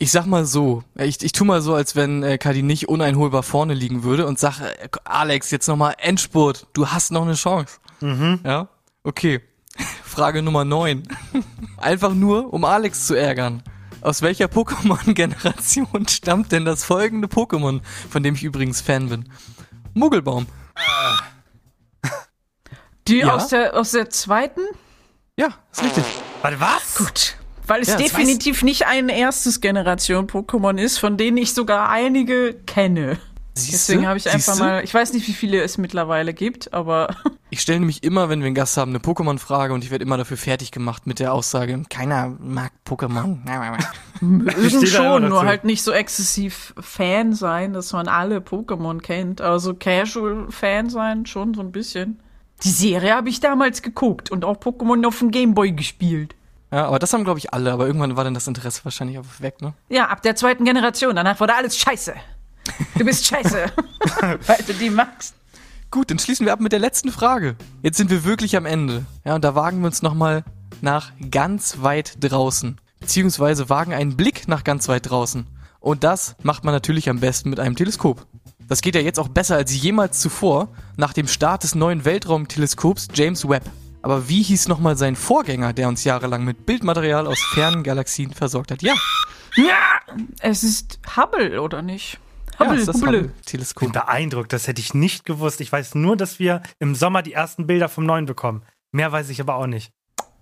[0.00, 3.42] ich sag mal so, ich, ich tu mal so, als wenn äh, Kadi nicht uneinholbar
[3.42, 7.78] vorne liegen würde und sag, äh, Alex, jetzt nochmal Endspurt, du hast noch eine Chance.
[8.44, 8.68] Ja,
[9.02, 9.40] okay.
[10.04, 11.02] Frage Nummer 9.
[11.78, 13.62] Einfach nur, um Alex zu ärgern.
[14.00, 19.28] Aus welcher Pokémon-Generation stammt denn das folgende Pokémon, von dem ich übrigens Fan bin?
[19.94, 20.46] Muggelbaum.
[23.08, 23.34] Die Ja.
[23.34, 24.60] aus, der, aus der zweiten?
[25.36, 26.04] Ja, ist richtig.
[26.42, 26.94] Warte, was?
[26.96, 27.36] Gut.
[27.68, 33.18] Weil es Ja, definitiv nicht ein erstes Generation-Pokémon ist, von denen ich sogar einige kenne.
[33.54, 34.62] Deswegen habe ich einfach Siehste?
[34.62, 37.16] mal, ich weiß nicht, wie viele es mittlerweile gibt, aber
[37.50, 40.18] Ich stelle nämlich immer, wenn wir einen Gast haben, eine Pokémon-Frage und ich werde immer
[40.18, 43.38] dafür fertig gemacht mit der Aussage, keiner mag Pokémon.
[44.20, 49.40] mögen schon, nur halt nicht so exzessiv Fan sein, dass man alle Pokémon kennt.
[49.40, 52.20] Aber so Casual-Fan sein, schon so ein bisschen.
[52.64, 56.34] Die Serie habe ich damals geguckt und auch Pokémon auf dem Gameboy gespielt.
[56.70, 59.24] Ja, aber das haben, glaube ich, alle, aber irgendwann war dann das Interesse wahrscheinlich auch
[59.38, 59.72] weg, ne?
[59.88, 61.16] Ja, ab der zweiten Generation.
[61.16, 62.14] Danach wurde alles scheiße.
[62.96, 63.66] Du bist scheiße.
[64.46, 65.34] Weil du die magst.
[65.90, 67.56] Gut, dann schließen wir ab mit der letzten Frage.
[67.82, 69.06] Jetzt sind wir wirklich am Ende.
[69.24, 70.44] Ja, und da wagen wir uns nochmal
[70.82, 72.78] nach ganz weit draußen.
[73.00, 75.46] Beziehungsweise wagen einen Blick nach ganz weit draußen.
[75.80, 78.26] Und das macht man natürlich am besten mit einem Teleskop.
[78.68, 83.08] Das geht ja jetzt auch besser als jemals zuvor, nach dem Start des neuen Weltraumteleskops
[83.14, 83.64] James Webb.
[84.02, 88.70] Aber wie hieß nochmal sein Vorgänger, der uns jahrelang mit Bildmaterial aus fernen Galaxien versorgt
[88.70, 88.82] hat?
[88.82, 88.94] Ja,
[90.40, 92.18] Es ist Hubble, oder nicht?
[92.58, 93.10] ja Hubble, ist das Hubble.
[93.22, 93.92] bin Hubble-Teleskop.
[93.92, 95.60] beeindruckt, das hätte ich nicht gewusst.
[95.60, 98.62] Ich weiß nur, dass wir im Sommer die ersten Bilder vom neuen bekommen.
[98.92, 99.90] Mehr weiß ich aber auch nicht.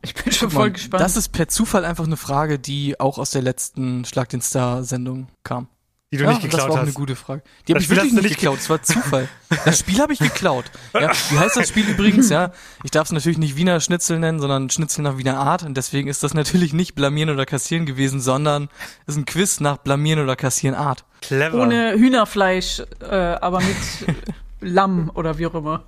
[0.03, 1.01] Ich bin schon voll gespannt.
[1.03, 5.29] Das ist per Zufall einfach eine Frage, die auch aus der letzten Schlag den Star-Sendung
[5.42, 5.69] kam.
[6.12, 6.95] Die du ja, nicht geklaut das war auch eine hast.
[6.95, 7.42] gute Frage.
[7.66, 9.29] Die habe ich wirklich hast nicht nicht geklaut, das war Zufall.
[9.64, 10.66] Das Spiel habe ich geklaut.
[10.95, 12.31] Ja, wie heißt das Spiel übrigens?
[12.31, 12.53] Ja,
[12.85, 15.64] ich darf es natürlich nicht Wiener Schnitzel nennen, sondern Schnitzel nach Wiener Art.
[15.64, 18.69] Und deswegen ist das natürlich nicht Blamieren oder Kassieren gewesen, sondern
[19.07, 21.05] ist ein Quiz nach Blamieren oder Kassieren Art.
[21.23, 21.61] Clever.
[21.61, 23.77] Ohne Hühnerfleisch, äh, aber mit
[24.61, 25.83] Lamm oder wie auch immer.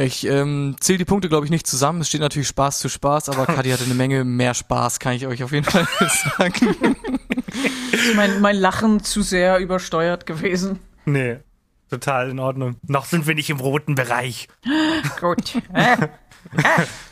[0.00, 2.00] Ich ähm, zähle die Punkte, glaube ich, nicht zusammen.
[2.00, 5.26] Es steht natürlich Spaß zu Spaß, aber Kadi hatte eine Menge mehr Spaß, kann ich
[5.26, 5.86] euch auf jeden Fall
[6.38, 6.96] sagen.
[7.92, 10.78] Ist mein, mein Lachen zu sehr übersteuert gewesen.
[11.04, 11.40] Nee,
[11.90, 12.76] total in Ordnung.
[12.86, 14.48] Noch sind wir nicht im roten Bereich.
[15.20, 15.60] Gut.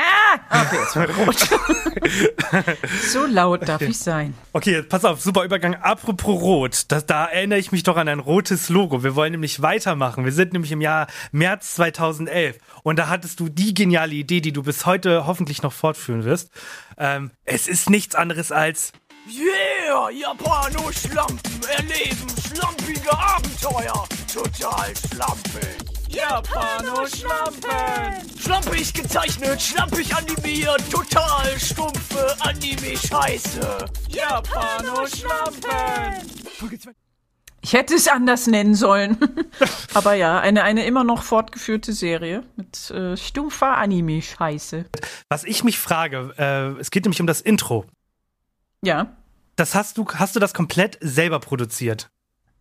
[0.00, 0.38] Ah.
[0.48, 0.62] Ah.
[0.62, 1.36] Okay, jetzt war rot.
[3.12, 4.34] so laut darf ich sein.
[4.52, 5.74] Okay, pass auf, super Übergang.
[5.74, 9.02] Apropos Rot, das, da erinnere ich mich doch an ein rotes Logo.
[9.02, 10.24] Wir wollen nämlich weitermachen.
[10.24, 14.52] Wir sind nämlich im Jahr März 2011 und da hattest du die geniale Idee, die
[14.52, 16.50] du bis heute hoffentlich noch fortführen wirst.
[16.98, 18.92] Ähm, es ist nichts anderes als
[19.28, 24.08] Yeah, Japano-Schlampen erleben schlampige Abenteuer.
[24.32, 25.89] Total schlampig.
[26.10, 28.38] Japano-Schlampen.
[28.38, 33.86] Schlampig gezeichnet, schlampig animiert, total stumpfe Anime-Scheiße.
[34.08, 36.28] Japano-Schlampen.
[37.62, 39.18] Ich hätte es anders nennen sollen.
[39.94, 44.86] Aber ja, eine, eine immer noch fortgeführte Serie mit äh, stumpfer Anime-Scheiße.
[45.28, 47.86] Was ich mich frage, äh, es geht nämlich um das Intro.
[48.82, 49.16] Ja.
[49.54, 52.10] Das hast du, hast du das komplett selber produziert?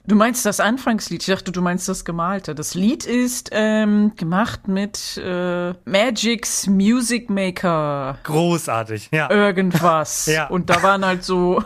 [0.10, 1.22] Du meinst das Anfangslied?
[1.22, 2.56] Ich dachte, du meinst das Gemalte.
[2.56, 8.18] Das Lied ist ähm, gemacht mit äh, Magic's Music Maker.
[8.24, 9.30] Großartig, ja.
[9.30, 10.26] Irgendwas.
[10.40, 10.48] Ja.
[10.48, 11.64] Und da waren halt so,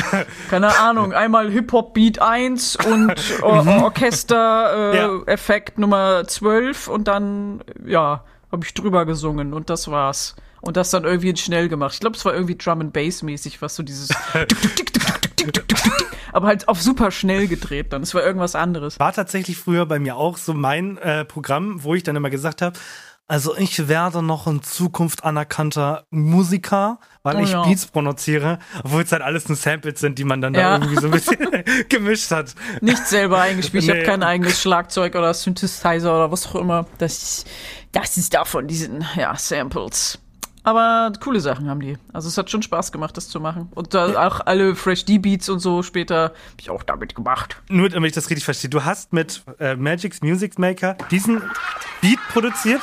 [0.50, 3.68] keine Ahnung, einmal Hip-Hop-Beat 1 und Or Mhm.
[3.70, 3.82] Ja.
[3.84, 10.36] Orchester-Effekt Nummer 12 und dann, ja, habe ich drüber gesungen und das war's.
[10.60, 11.94] Und das dann irgendwie schnell gemacht.
[11.94, 14.10] Ich glaube, es war irgendwie Drum and Bass mäßig, was so dieses
[16.32, 18.02] aber halt auf super schnell gedreht dann.
[18.02, 18.98] Es war irgendwas anderes.
[18.98, 22.62] War tatsächlich früher bei mir auch so mein äh, Programm, wo ich dann immer gesagt
[22.62, 22.78] habe,
[23.28, 27.64] also ich werde noch in Zukunft anerkannter Musiker, weil Oh ich ja.
[27.64, 30.78] Beats produziere, obwohl es halt alles nur Samples sind, die man dann Ja.
[30.78, 31.38] da irgendwie so ein bisschen
[31.88, 32.54] gemischt hat.
[32.82, 33.82] Nicht selber eingespielt.
[33.82, 33.96] Ich Nee.
[33.96, 36.86] habe kein eigenes Schlagzeug oder Synthesizer oder was auch immer.
[36.98, 37.44] Das,
[37.90, 40.20] das ist davon, diesen, ja, Samples.
[40.66, 41.96] Aber coole Sachen haben die.
[42.12, 43.68] Also es hat schon Spaß gemacht, das zu machen.
[43.76, 47.62] Und da auch alle Fresh D-Beats und so später habe ich auch damit gemacht.
[47.68, 51.40] Nur damit ich das richtig verstehe, du hast mit äh, Magic's Music Maker diesen
[52.00, 52.80] Beat produziert?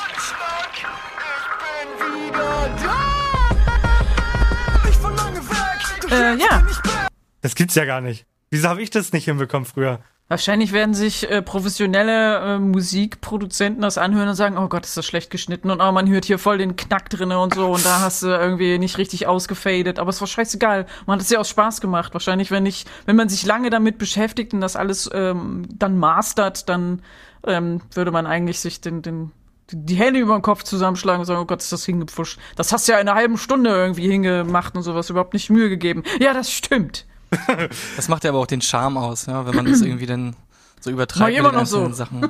[6.10, 6.60] Äh, ja.
[6.60, 7.08] bin ich back.
[7.42, 8.26] Das gibt's ja gar nicht.
[8.50, 10.00] Wieso habe ich das nicht hinbekommen früher?
[10.34, 15.06] Wahrscheinlich werden sich äh, professionelle äh, Musikproduzenten das anhören und sagen, oh Gott, ist das
[15.06, 18.02] schlecht geschnitten und oh, man hört hier voll den Knack drinne und so und da
[18.02, 20.88] hast du irgendwie nicht richtig ausgefadet, aber es war scheißegal.
[21.06, 22.16] Man hat es ja aus Spaß gemacht.
[22.16, 26.68] Wahrscheinlich, wenn ich, wenn man sich lange damit beschäftigt und das alles ähm, dann mastert,
[26.68, 27.04] dann
[27.46, 29.32] ähm, würde man eigentlich sich den, den
[29.72, 32.40] die Hände über den Kopf zusammenschlagen und sagen, oh Gott, ist das hingepfuscht.
[32.56, 35.70] Das hast du ja in einer halben Stunde irgendwie hingemacht und sowas, überhaupt nicht Mühe
[35.70, 36.02] gegeben.
[36.20, 37.06] Ja, das stimmt.
[37.96, 40.36] Das macht ja aber auch den Charme aus, ja, wenn man das irgendwie dann
[40.80, 41.92] so übertreibt mit den so.
[41.92, 42.30] Sachen.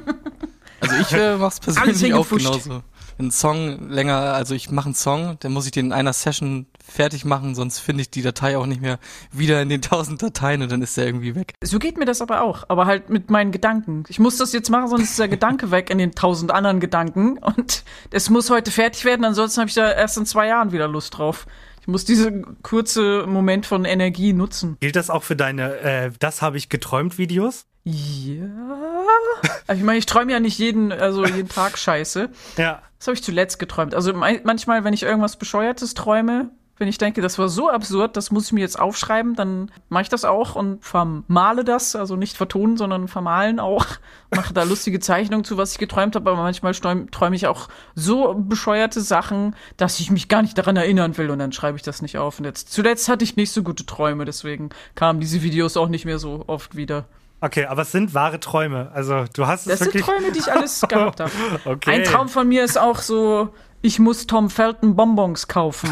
[0.79, 2.83] Also ich äh, mach's persönlich auch genauso.
[3.19, 6.65] Ein Song länger, also ich mache einen Song, dann muss ich den in einer Session
[6.83, 8.97] fertig machen, sonst finde ich die Datei auch nicht mehr
[9.31, 11.53] wieder in den tausend Dateien und dann ist der irgendwie weg.
[11.63, 14.03] So geht mir das aber auch, aber halt mit meinen Gedanken.
[14.09, 17.37] Ich muss das jetzt machen, sonst ist der Gedanke weg in den tausend anderen Gedanken
[17.37, 20.87] und es muss heute fertig werden, ansonsten habe ich da erst in zwei Jahren wieder
[20.87, 21.45] Lust drauf.
[21.83, 24.77] Ich muss diesen kurze Moment von Energie nutzen.
[24.79, 27.65] Gilt das auch für deine äh, Das habe ich geträumt Videos?
[27.83, 28.45] Ja.
[29.67, 32.29] Also ich meine, ich träume ja nicht jeden, also jeden Tag Scheiße.
[32.55, 32.81] Ja.
[32.99, 33.95] Das habe ich zuletzt geträumt.
[33.95, 36.51] Also manchmal, wenn ich irgendwas Bescheuertes träume,
[36.83, 40.01] wenn ich denke, das war so absurd, das muss ich mir jetzt aufschreiben, dann mache
[40.01, 43.85] ich das auch und vermale das, also nicht vertonen, sondern vermalen auch.
[44.35, 47.69] Mache da lustige Zeichnungen zu, was ich geträumt habe, aber manchmal träume träum ich auch
[47.95, 51.83] so bescheuerte Sachen, dass ich mich gar nicht daran erinnern will und dann schreibe ich
[51.83, 52.39] das nicht auf.
[52.39, 56.03] Und jetzt zuletzt hatte ich nicht so gute Träume, deswegen kamen diese Videos auch nicht
[56.03, 57.05] mehr so oft wieder.
[57.39, 58.91] Okay, aber es sind wahre Träume.
[58.93, 60.03] Also du hast es Das sind wirklich.
[60.03, 61.31] Träume, die ich alles gehabt habe.
[61.63, 61.91] Okay.
[61.91, 65.89] Ein Traum von mir ist auch so, ich muss Tom Felton Bonbons kaufen.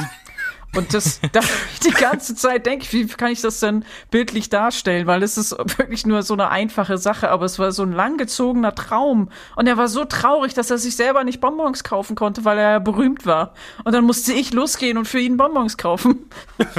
[0.75, 1.41] Und das, da
[1.85, 5.07] die ganze Zeit denke ich, wie kann ich das denn bildlich darstellen?
[5.07, 8.73] Weil es ist wirklich nur so eine einfache Sache, aber es war so ein langgezogener
[8.75, 9.29] Traum.
[9.55, 12.71] Und er war so traurig, dass er sich selber nicht Bonbons kaufen konnte, weil er
[12.71, 13.53] ja berühmt war.
[13.83, 16.29] Und dann musste ich losgehen und für ihn Bonbons kaufen.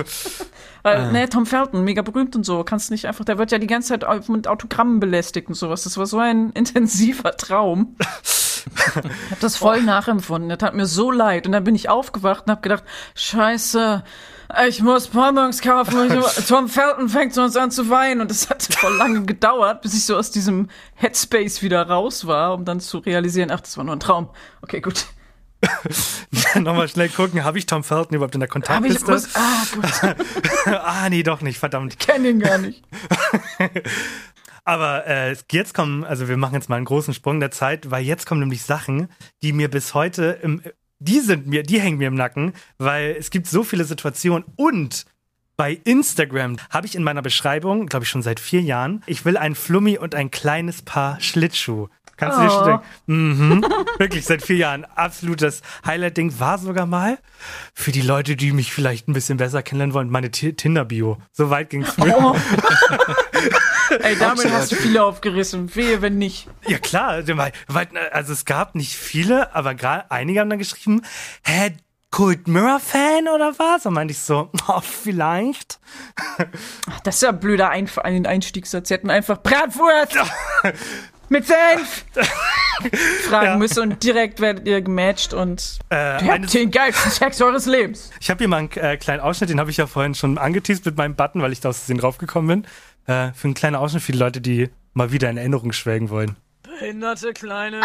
[0.85, 3.69] Weil, ne, Tom Felton, mega berühmt und so, kannst nicht einfach, der wird ja die
[3.69, 5.85] ganze Zeit mit Autogrammen belästigt und sowas.
[5.85, 7.97] Das war so ein intensiver Traum.
[8.67, 10.49] Ich hab das voll nachempfunden.
[10.49, 11.47] Das hat mir so leid.
[11.47, 14.05] Und dann bin ich aufgewacht und hab gedacht, scheiße,
[14.69, 16.13] ich muss Bonbons kaufen.
[16.19, 18.21] Ich, Tom Felton fängt sonst an zu weinen.
[18.21, 22.55] Und das hat voll lange gedauert, bis ich so aus diesem Headspace wieder raus war,
[22.55, 24.31] um dann zu realisieren, ach, das war nur ein Traum.
[24.63, 25.07] Okay, gut.
[26.57, 29.11] Nochmal schnell gucken, habe ich Tom Felton überhaupt in der Hab ich, Kontaktliste?
[29.13, 30.17] muss, ah, gut,
[30.67, 32.01] ah, nee, doch nicht, verdammt.
[32.01, 32.83] kenn ihn gar nicht.
[34.65, 38.05] Aber äh, jetzt kommen, also wir machen jetzt mal einen großen Sprung der Zeit, weil
[38.05, 39.09] jetzt kommen nämlich Sachen,
[39.43, 40.63] die mir bis heute im,
[41.01, 45.05] die sind mir, die hängen mir im Nacken, weil es gibt so viele Situationen und
[45.57, 49.37] bei Instagram habe ich in meiner Beschreibung, glaube ich schon seit vier Jahren, ich will
[49.37, 51.89] ein Flummi und ein kleines Paar Schlittschuh.
[52.23, 52.65] Kannst du dir schon Oh.
[52.67, 52.83] denken?
[53.07, 53.65] Mhm.
[53.99, 54.85] Wirklich, seit vier Jahren.
[54.85, 57.19] Absolutes Highlight-Ding war sogar mal
[57.75, 61.19] für die Leute, die mich vielleicht ein bisschen besser kennenlernen wollen, meine Ti- Tinder-Bio.
[61.33, 62.13] So weit ging es früher.
[62.23, 62.37] Oh.
[64.03, 65.75] Ey, damit hast du viele aufgerissen.
[65.75, 66.49] Wehe, wenn nicht.
[66.67, 67.35] Ja klar, also,
[68.13, 71.03] also es gab nicht viele, aber gerade einige haben dann geschrieben,
[71.45, 71.73] hä,
[72.11, 73.85] Cold Mirror Fan oder was?
[73.87, 75.81] Und meinte ich so, oh, vielleicht.
[77.05, 78.89] Das ist ja ein blöder Einf ein Einstiegssatz.
[78.89, 80.17] Sie hätten einfach Bratwurst
[81.33, 82.05] mit Senf
[83.29, 83.57] fragen Ja.
[83.57, 88.11] müssen und direkt werdet ihr gematcht und Äh, ihr habt den geilsten Sex eures Lebens.
[88.21, 90.85] Ich habe hier mal einen äh, kleinen Ausschnitt, den habe ich ja vorhin schon angeteased
[90.87, 93.15] mit meinem Button, weil ich da aus Versehen draufgekommen bin.
[93.15, 96.37] Äh, für einen kleinen Ausschnitt für die Leute, die mal wieder in Erinnerung schwelgen wollen.
[96.63, 97.81] Behinderte kleine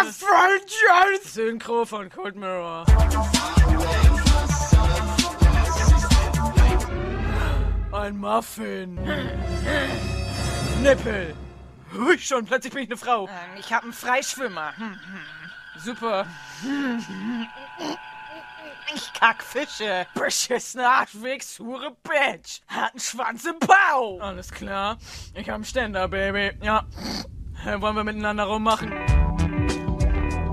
[1.23, 2.85] Synchro von Cold Mirror.
[7.91, 8.99] Ein Muffin.
[10.83, 11.33] Nippel.
[11.93, 13.29] Hui, schon, plötzlich bin ich eine Frau.
[13.57, 14.73] Ich hab einen Freischwimmer.
[14.77, 14.99] Hm,
[15.77, 16.25] Super.
[18.95, 20.07] Ich kack Fische.
[20.13, 22.61] Beschissene Arschwegs, hure Bitch.
[22.67, 24.19] Hat einen Schwanz im Bau.
[24.19, 24.97] Alles klar.
[25.33, 26.57] Ich hab einen Ständer, Baby.
[26.63, 26.85] Ja.
[27.65, 28.89] Äh, Wollen wir miteinander rummachen?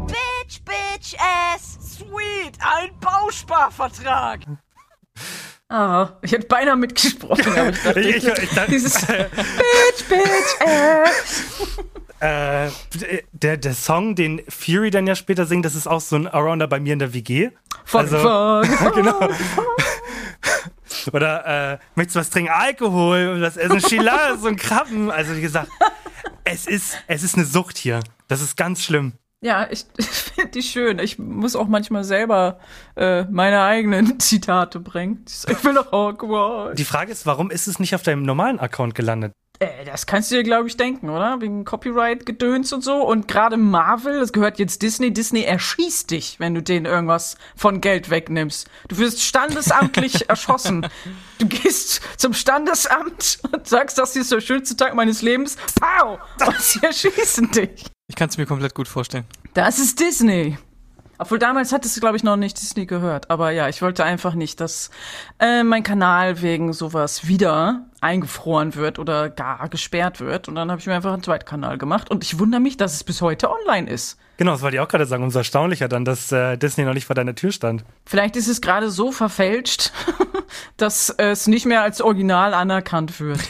[0.06, 1.78] Bitch, Bitch, ass.
[1.98, 4.40] Sweet, ein Bausparvertrag.
[5.74, 10.60] Ah, ich hätte beinahe mitgesprochen, aber ich dachte, Ich- ich- ich dieses Bitch, Bitch,
[12.20, 12.66] äh.
[12.66, 12.70] Äh,
[13.32, 16.68] der, der Song, den Fury dann ja später singt, das ist auch so ein Arounder
[16.68, 17.50] bei mir in der WG.
[17.84, 18.18] Fuck, Also-
[18.62, 18.94] fuck.
[18.94, 19.28] genau.
[21.12, 22.52] Oder äh, möchtest du was trinken?
[22.52, 25.10] Alkohol und das Essen Chila, so ein Krabben.
[25.10, 25.68] Also wie gesagt,
[26.44, 28.00] es ist, es ist eine Sucht hier.
[28.28, 29.12] Das ist ganz schlimm.
[29.44, 30.98] Ja, ich, ich finde die schön.
[30.98, 32.58] Ich muss auch manchmal selber
[32.96, 35.24] äh, meine eigenen Zitate bringen.
[35.26, 36.76] Ich will doch Hogwarts.
[36.76, 39.32] Die Frage ist, warum ist es nicht auf deinem normalen Account gelandet?
[39.58, 41.42] Äh, das kannst du dir, glaube ich, denken, oder?
[41.42, 43.06] Wegen Copyright-Gedöns und so.
[43.06, 45.12] Und gerade Marvel, das gehört jetzt Disney.
[45.12, 48.70] Disney erschießt dich, wenn du denen irgendwas von Geld wegnimmst.
[48.88, 50.86] Du wirst standesamtlich erschossen.
[51.36, 55.58] Du gehst zum Standesamt und sagst, das ist der schönste Tag meines Lebens.
[55.78, 56.18] Pow!
[56.46, 57.93] Und sie erschießen dich.
[58.06, 59.24] Ich kann es mir komplett gut vorstellen.
[59.54, 60.58] Das ist Disney.
[61.16, 63.30] Obwohl damals hat es, glaube ich, noch nicht Disney gehört.
[63.30, 64.90] Aber ja, ich wollte einfach nicht, dass
[65.38, 70.46] äh, mein Kanal wegen sowas wieder eingefroren wird oder gar gesperrt wird.
[70.46, 72.10] Und dann habe ich mir einfach einen zweiten Kanal gemacht.
[72.10, 74.18] Und ich wundere mich, dass es bis heute online ist.
[74.36, 75.22] Genau, das wollte ich auch gerade sagen.
[75.22, 77.84] Umso erstaunlicher dann, dass äh, Disney noch nicht vor deiner Tür stand.
[78.04, 79.92] Vielleicht ist es gerade so verfälscht,
[80.76, 83.40] dass es nicht mehr als Original anerkannt wird.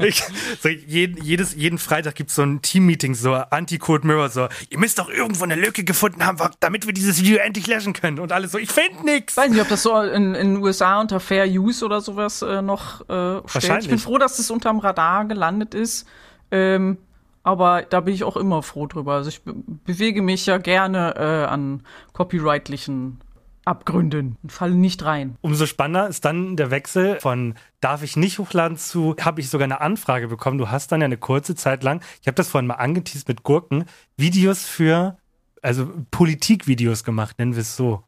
[0.00, 0.22] Ich,
[0.60, 4.98] so jeden, jedes, jeden Freitag gibt's so ein Team-Meeting, so Anti-Code Mirror, so, ihr müsst
[4.98, 8.18] doch irgendwo eine Lücke gefunden haben, damit wir dieses Video endlich löschen können.
[8.18, 9.34] Und alles so, ich find nix.
[9.34, 12.42] Ich weiß nicht, ob das so in, in den USA unter Fair Use oder sowas
[12.42, 13.62] äh, noch äh, steht.
[13.80, 16.06] Ich bin froh, dass es unterm Radar gelandet ist.
[16.50, 16.98] Ähm,
[17.42, 19.14] aber da bin ich auch immer froh drüber.
[19.14, 21.82] Also ich be bewege mich ja gerne äh, an
[22.12, 23.20] copyrightlichen
[23.64, 25.36] Abgründen und falle nicht rein.
[25.40, 29.64] Umso spannender ist dann der Wechsel von darf ich nicht hochladen zu habe ich sogar
[29.64, 30.58] eine Anfrage bekommen.
[30.58, 33.44] Du hast dann ja eine kurze Zeit lang, ich habe das vorhin mal angeteased mit
[33.44, 33.84] Gurken,
[34.16, 35.16] Videos für,
[35.62, 38.02] also Politikvideos gemacht, nennen wir es so.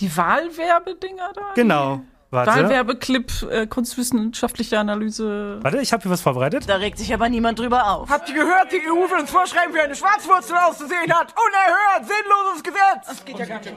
[0.00, 1.52] Die Wahlwerbedinger da?
[1.54, 2.02] Genau.
[2.32, 2.52] Warte.
[2.52, 5.58] Wahlwerbeclip, äh, kunstwissenschaftliche Analyse.
[5.62, 6.68] Warte, ich habe hier was vorbereitet.
[6.68, 8.08] Da regt sich aber niemand drüber auf.
[8.08, 11.34] Habt ihr gehört, die EU will uns vorschreiben, wie eine Schwarzwurzel auszusehen hat?
[11.34, 13.06] Unerhört, sinnloses Gesetz!
[13.08, 13.74] Das geht ja gar nicht.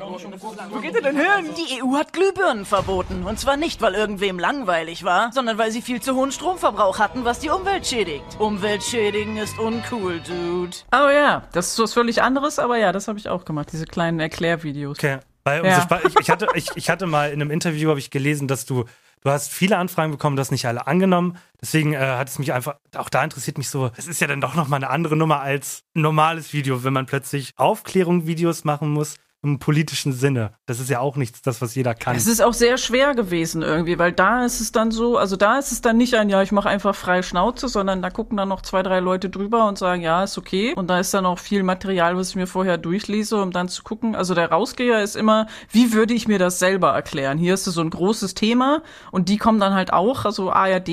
[0.70, 1.49] Wo geht ihr denn hin?
[1.58, 3.24] Die EU hat Glühbirnen verboten.
[3.24, 7.26] Und zwar nicht, weil irgendwem langweilig war, sondern weil sie viel zu hohen Stromverbrauch hatten,
[7.26, 8.24] was die Umwelt schädigt.
[8.38, 10.78] Umwelt schädigen ist uncool, Dude.
[10.91, 13.86] Oh ja, das ist was völlig anderes, aber ja, das habe ich auch gemacht, diese
[13.86, 14.99] kleinen Erklärvideos.
[14.99, 15.18] Okay.
[15.44, 15.82] Weil Ja.
[15.82, 18.66] spa- ich, ich, hatte, ich, ich hatte mal in einem Interview, habe ich gelesen, dass
[18.66, 18.86] du,
[19.22, 21.38] du hast viele Anfragen bekommen, du hast nicht alle angenommen.
[21.62, 24.41] Deswegen äh, hat es mich einfach, auch da interessiert mich so, es ist ja dann
[24.41, 29.16] doch nochmal eine andere Nummer als ein normales Video, wenn man plötzlich Aufklärung-Videos machen muss
[29.44, 30.54] im politischen Sinne.
[30.66, 32.16] Das ist ja auch nichts, das, was jeder kann.
[32.16, 35.60] Es ist auch sehr schwer gewesen irgendwie, weil da ist es dann so, also da
[35.60, 38.48] ist es dann nicht ein, ja, ich mache einfach freie Schnauze, sondern da gucken dann
[38.48, 40.74] noch zwei, drei Leute drüber und sagen, ja, ist okay.
[40.76, 43.84] Und da ist dann auch viel Material, was ich mir vorher durchlese, um dann zu
[43.84, 44.16] gucken.
[44.16, 47.38] Also der Rausgeher ist immer, wie würde ich mir das selber erklären?
[47.38, 48.82] Hier ist so ein großes Thema
[49.12, 50.88] und die kommen dann halt auch, also ARD,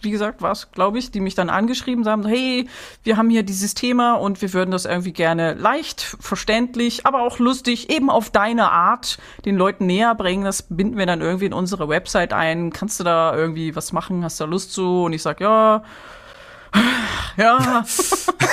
[0.00, 2.68] wie gesagt, war es, glaube ich, die mich dann angeschrieben haben, hey,
[3.02, 7.40] wir haben hier dieses Thema und wir würden das irgendwie gerne leicht, verständlich, aber auch
[7.40, 10.44] lustig, eben auf deine Art den Leuten näher bringen.
[10.44, 12.72] Das binden wir dann irgendwie in unsere Website ein.
[12.72, 14.22] Kannst du da irgendwie was machen?
[14.24, 15.04] Hast du da Lust zu?
[15.04, 15.82] Und ich sag, ja,
[17.36, 17.84] ja,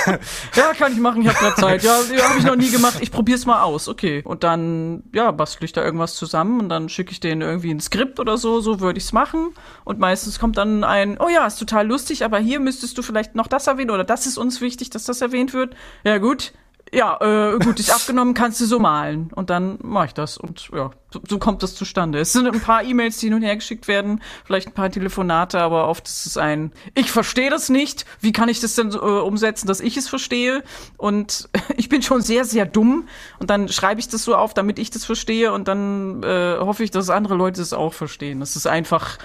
[0.54, 1.82] ja, kann ich machen, ich habe gerade Zeit.
[1.82, 4.22] Ja, ja habe ich noch nie gemacht, ich probier's mal aus, okay.
[4.24, 7.80] Und dann, ja, bastel ich da irgendwas zusammen und dann schicke ich denen irgendwie ein
[7.80, 9.54] Skript oder so, so würde ich's machen.
[9.84, 13.34] Und meistens kommt dann ein, oh ja, ist total lustig, aber hier müsstest du vielleicht
[13.34, 15.74] noch das erwähnen oder das ist uns wichtig, dass das erwähnt wird.
[16.04, 16.52] Ja, gut.
[16.92, 19.30] Ja, äh, gut, ist abgenommen, kannst du so malen.
[19.34, 20.38] Und dann mache ich das.
[20.38, 22.18] Und ja, so, so kommt das zustande.
[22.18, 25.60] Es sind ein paar E-Mails, die hin und her geschickt werden, vielleicht ein paar Telefonate,
[25.60, 28.04] aber oft ist es ein, ich verstehe das nicht.
[28.20, 30.64] Wie kann ich das denn äh, umsetzen, dass ich es verstehe?
[30.96, 33.08] Und ich bin schon sehr, sehr dumm.
[33.38, 35.52] Und dann schreibe ich das so auf, damit ich das verstehe.
[35.52, 38.40] Und dann äh, hoffe ich, dass andere Leute es auch verstehen.
[38.40, 39.18] Dass es einfach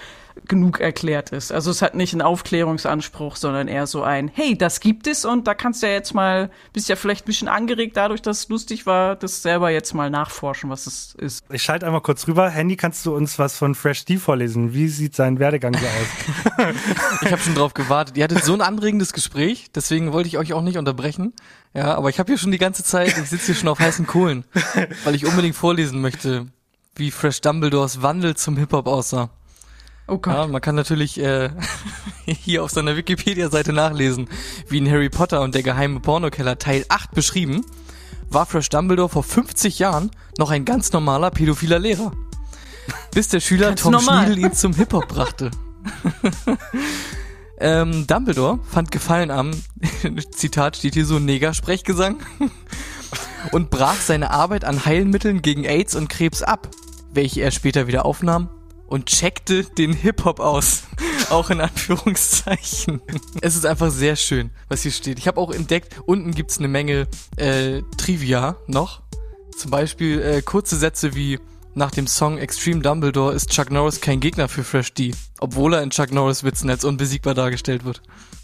[0.48, 1.52] genug erklärt ist.
[1.52, 5.48] Also es hat nicht einen Aufklärungsanspruch, sondern eher so ein, hey, das gibt es und
[5.48, 8.50] da kannst du ja jetzt mal, bist ja vielleicht ein bisschen angeregt dadurch, dass es
[8.50, 11.44] lustig war, das selber jetzt mal nachforschen, was es ist.
[11.50, 12.50] Ich schalte einmal kurz rüber.
[12.50, 14.74] Handy, kannst du uns was von Fresh D vorlesen?
[14.74, 16.76] Wie sieht sein Werdegang so aus?
[17.22, 18.18] Ich habe schon drauf gewartet.
[18.18, 21.32] Ihr hattet so ein anregendes Gespräch, deswegen wollte ich euch auch nicht unterbrechen.
[21.74, 24.06] Ja, aber ich habe hier schon die ganze Zeit, ich sitze hier schon auf heißen
[24.06, 24.44] Kohlen,
[25.06, 26.48] weil ich unbedingt vorlesen möchte,
[26.96, 29.30] wie Fresh Dumbledores Wandel zum Hip-Hop aussah.
[30.10, 30.34] Oh Gott.
[30.34, 31.52] Ja, man kann natürlich äh,
[32.26, 34.28] hier auf seiner Wikipedia-Seite nachlesen,
[34.68, 37.64] wie in Harry Potter und der geheime Pornokeller Teil 8 beschrieben,
[38.32, 42.14] war Fresh Dumbledore vor 50 Jahren noch ein ganz normaler pädophiler Lehrer.
[43.14, 44.26] Bis der Schüler Ganz Tom normal.
[44.26, 45.52] Schniedel ihn zum Hip-Hop brachte.
[47.60, 49.52] ähm, Dumbledore fand Gefallen am,
[50.32, 52.18] Zitat steht hier so, Negersprechgesang
[53.52, 56.70] und brach seine Arbeit an Heilmitteln gegen AIDS und Krebs ab,
[57.14, 58.50] welche er später wieder aufnahm
[58.92, 60.84] und checkte den Hip-Hop aus.
[61.30, 63.02] Auch in Anführungszeichen.
[63.42, 65.18] Es ist einfach sehr schön, was hier steht.
[65.18, 69.02] Ich habe auch entdeckt, unten gibt's eine Menge äh, Trivia noch.
[69.58, 71.40] Zum Beispiel äh, kurze Sätze wie
[71.74, 75.82] nach dem Song Extreme Dumbledore ist Chuck Norris kein Gegner für Fresh D, obwohl er
[75.84, 78.02] in Chuck Norris Witzen als unbesiegbar dargestellt wird.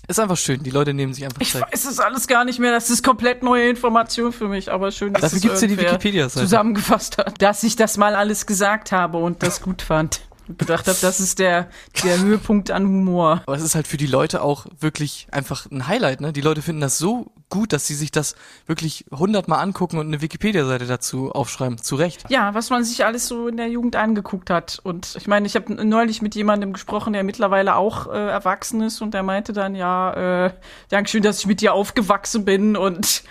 [0.07, 1.63] Ist einfach schön, die Leute nehmen sich einfach Ich Zeit.
[1.71, 2.71] weiß es alles gar nicht mehr.
[2.71, 5.73] Das ist komplett neue Information für mich, aber schön, dass Dafür es gibt's ja die
[5.73, 6.45] irgendwer Wikipedia-Seite.
[6.45, 10.21] zusammengefasst hat, dass ich das mal alles gesagt habe und das gut fand.
[10.57, 11.69] Gedacht habe, das ist der,
[12.03, 13.41] der Höhepunkt an Humor.
[13.45, 16.33] Aber es ist halt für die Leute auch wirklich einfach ein Highlight, ne?
[16.33, 18.35] Die Leute finden das so gut, dass sie sich das
[18.65, 21.77] wirklich hundertmal angucken und eine Wikipedia-Seite dazu aufschreiben.
[21.77, 22.25] Zu Recht.
[22.29, 24.79] Ja, was man sich alles so in der Jugend angeguckt hat.
[24.83, 29.01] Und ich meine, ich habe neulich mit jemandem gesprochen, der mittlerweile auch äh, erwachsen ist
[29.01, 30.53] und der meinte dann, ja, äh,
[30.89, 33.23] Dankeschön, dass ich mit dir aufgewachsen bin und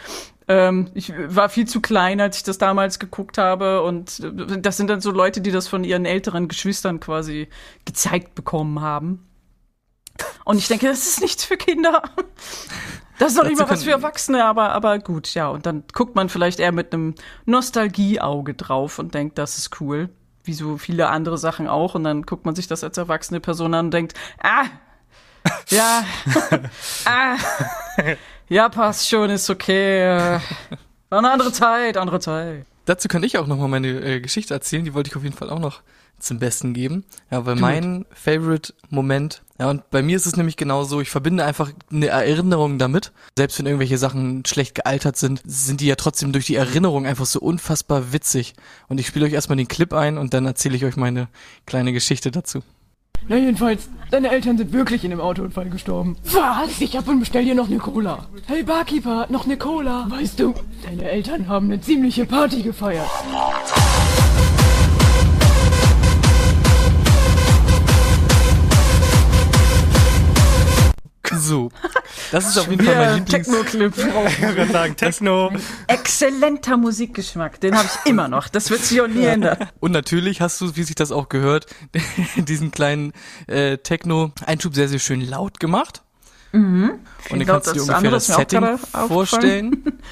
[0.49, 3.83] ähm, ich war viel zu klein, als ich das damals geguckt habe.
[3.83, 7.49] Und äh, das sind dann so Leute, die das von ihren älteren Geschwistern quasi
[7.85, 9.27] gezeigt bekommen haben.
[10.45, 12.03] Und ich denke, das ist nichts für Kinder.
[13.19, 15.49] Das ist doch nicht mal was für Erwachsene, aber, aber gut, ja.
[15.49, 20.11] Und dann guckt man vielleicht eher mit einem Nostalgieauge drauf und denkt, das ist cool.
[20.45, 21.95] Wie so viele andere Sachen auch.
[21.95, 24.67] Und dann guckt man sich das als erwachsene Person an und denkt, ah,
[25.69, 26.05] ja,
[27.05, 27.37] ah,
[28.49, 30.41] ja, passt schon, ist okay.
[31.09, 32.67] War eine andere Zeit, andere Zeit.
[32.85, 35.51] Dazu kann ich auch nochmal meine äh, Geschichte erzählen, die wollte ich auf jeden Fall
[35.51, 35.83] auch noch
[36.19, 37.05] zum Besten geben.
[37.31, 41.73] Ja, weil mein Favorite-Moment, ja, und bei mir ist es nämlich genauso, ich verbinde einfach
[41.91, 43.13] eine Erinnerung damit.
[43.37, 47.27] Selbst wenn irgendwelche Sachen schlecht gealtert sind, sind die ja trotzdem durch die Erinnerung einfach
[47.27, 48.55] so unfassbar witzig.
[48.89, 51.29] Und ich spiele euch erstmal den Clip ein und dann erzähle ich euch meine
[51.67, 52.63] kleine Geschichte dazu.
[53.29, 56.17] Na jedenfalls, deine Eltern sind wirklich in einem Autounfall gestorben.
[56.25, 56.81] Was?
[56.81, 58.27] Ich hab und bestell dir noch eine Cola.
[58.47, 60.07] Hey Barkeeper, noch eine Cola.
[60.09, 60.55] Weißt du,
[60.85, 63.09] deine Eltern haben eine ziemliche Party gefeiert.
[71.39, 71.71] So,
[72.33, 73.49] das ist auf jeden Fall mein Lieblings...
[73.49, 73.95] Techno-Clip.
[74.27, 75.53] Ich würde sagen, Techno.
[75.87, 78.49] Exzellenter Musikgeschmack, den habe ich immer noch.
[78.49, 79.69] Das wird sich auch nie ändern.
[79.81, 81.67] Und natürlich hast du, wie sich das auch gehört,
[82.37, 83.13] diesen kleinen
[83.47, 86.03] äh, Techno-Einschub sehr, sehr schön laut gemacht.
[86.53, 88.79] Und dann kannst du dir ungefähr das Setting
[89.09, 89.83] vorstellen.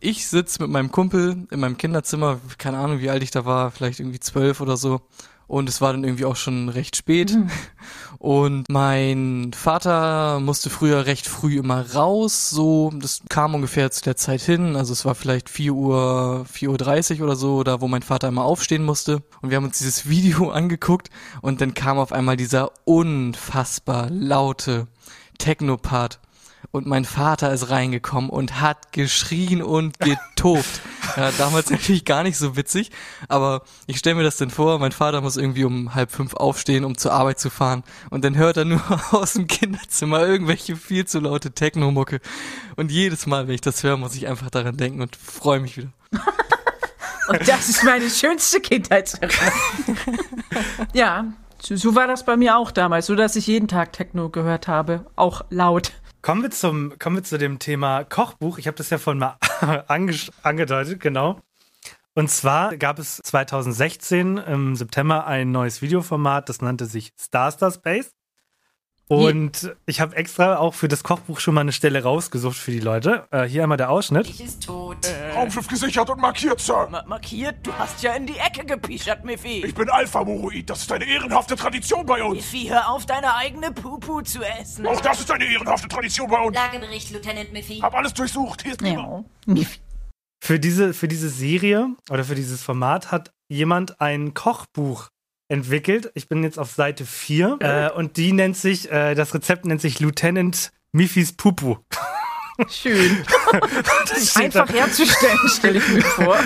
[0.00, 3.72] Ich sitz mit meinem Kumpel in meinem Kinderzimmer, keine Ahnung, wie alt ich da war,
[3.72, 5.00] vielleicht irgendwie zwölf oder so.
[5.48, 7.36] Und es war dann irgendwie auch schon recht spät.
[8.18, 12.50] Und mein Vater musste früher recht früh immer raus.
[12.50, 14.76] So, das kam ungefähr zu der Zeit hin.
[14.76, 18.44] Also es war vielleicht 4 Uhr, 4.30 Uhr oder so, da wo mein Vater immer
[18.44, 19.22] aufstehen musste.
[19.40, 21.08] Und wir haben uns dieses Video angeguckt
[21.40, 24.86] und dann kam auf einmal dieser unfassbar laute
[25.38, 26.20] Technopart.
[26.70, 30.82] Und mein Vater ist reingekommen und hat geschrien und getobt.
[31.16, 32.90] ja, damals natürlich gar nicht so witzig,
[33.28, 36.84] aber ich stelle mir das denn vor, mein Vater muss irgendwie um halb fünf aufstehen,
[36.84, 37.84] um zur Arbeit zu fahren.
[38.10, 42.20] Und dann hört er nur aus dem Kinderzimmer irgendwelche viel zu laute Technomucke.
[42.76, 45.78] Und jedes Mal, wenn ich das höre, muss ich einfach daran denken und freue mich
[45.78, 45.92] wieder.
[47.28, 49.52] Und das ist meine schönste Kindheitserinnerung.
[50.94, 51.26] ja,
[51.60, 54.66] so, so war das bei mir auch damals, so dass ich jeden Tag Techno gehört
[54.66, 55.92] habe, auch laut.
[56.20, 58.58] Kommen wir zum, kommen wir zu dem Thema Kochbuch.
[58.58, 59.38] Ich habe das ja vorhin mal
[59.88, 61.40] ange angedeutet, genau.
[62.14, 67.70] Und zwar gab es 2016 im September ein neues Videoformat, das nannte sich Star Star
[67.70, 68.17] Space.
[69.08, 72.80] Und ich habe extra auch für das Kochbuch schon mal eine Stelle rausgesucht für die
[72.80, 73.26] Leute.
[73.30, 74.28] Äh, hier einmal der Ausschnitt.
[74.28, 74.98] Ich ist tot.
[75.34, 76.88] Raumschiff gesichert und markiert, Sir.
[76.90, 77.66] Ma markiert?
[77.66, 79.64] Du hast ja in die Ecke gepischert, Miffy.
[79.64, 80.68] Ich bin Alpha-Moroid.
[80.68, 82.36] Das ist eine ehrenhafte Tradition bei uns.
[82.36, 84.86] Miffy, hör auf, deine eigene Pupu zu essen.
[84.86, 86.54] Auch das ist eine ehrenhafte Tradition bei uns.
[86.54, 87.78] Lagebericht, Lieutenant Miffy.
[87.78, 88.62] Hab alles durchsucht.
[88.62, 89.26] Hier ist niemand.
[89.46, 89.64] Ja.
[90.44, 95.08] Für diese, für diese Serie oder für dieses Format hat jemand ein Kochbuch
[95.48, 96.10] entwickelt.
[96.14, 99.80] Ich bin jetzt auf Seite 4 äh, und die nennt sich, äh, das Rezept nennt
[99.80, 101.76] sich Lieutenant Miffys Pupu.
[102.68, 103.24] Schön.
[104.08, 106.36] Das steht da- Einfach herzustellen, stelle ich mir vor.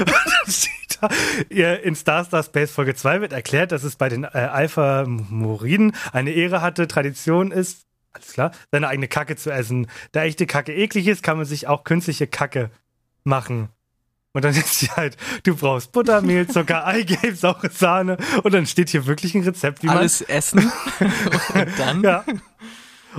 [1.83, 6.31] In Star Star Space Folge 2 wird erklärt, dass es bei den äh, Alpha-Moriden eine
[6.31, 9.89] Ehre hatte, Tradition ist, alles klar, seine eigene Kacke zu essen.
[10.13, 12.71] Da echte Kacke eklig ist, kann man sich auch künstliche Kacke
[13.25, 13.69] machen.
[14.35, 18.17] Und dann ist sie halt, du brauchst Buttermehl, Zucker, Eigelb, saure Sahne.
[18.43, 20.73] Und dann steht hier wirklich ein Rezept, wie man Alles essen
[21.55, 22.25] und dann ja.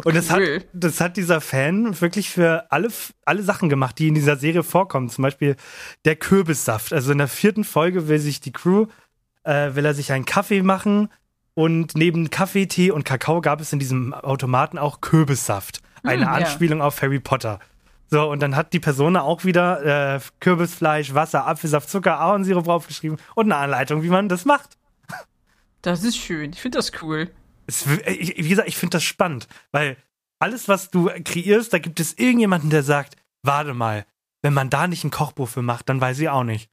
[0.03, 0.41] Und das hat,
[0.73, 2.87] das hat dieser Fan wirklich für alle,
[3.25, 5.09] alle Sachen gemacht, die in dieser Serie vorkommen.
[5.09, 5.55] Zum Beispiel
[6.05, 6.93] der Kürbissaft.
[6.93, 8.87] Also in der vierten Folge will sich die Crew,
[9.43, 11.09] äh, will er sich einen Kaffee machen.
[11.53, 15.81] Und neben Kaffee, Tee und Kakao gab es in diesem Automaten auch Kürbissaft.
[16.01, 16.31] Eine ja.
[16.31, 17.59] Anspielung auf Harry Potter.
[18.13, 23.17] So, und dann hat die Person auch wieder äh, Kürbisfleisch, Wasser, Apfelsaft, Zucker, Ahornsirup draufgeschrieben
[23.33, 24.77] und eine Anleitung, wie man das macht.
[25.81, 26.53] Das ist schön.
[26.53, 27.31] Ich finde das cool.
[27.65, 29.97] Es, ich, wie gesagt, ich finde das spannend, weil
[30.37, 34.05] alles, was du kreierst, da gibt es irgendjemanden, der sagt, warte mal,
[34.43, 36.69] wenn man da nicht ein Kochbuch für macht, dann weiß ich auch nicht.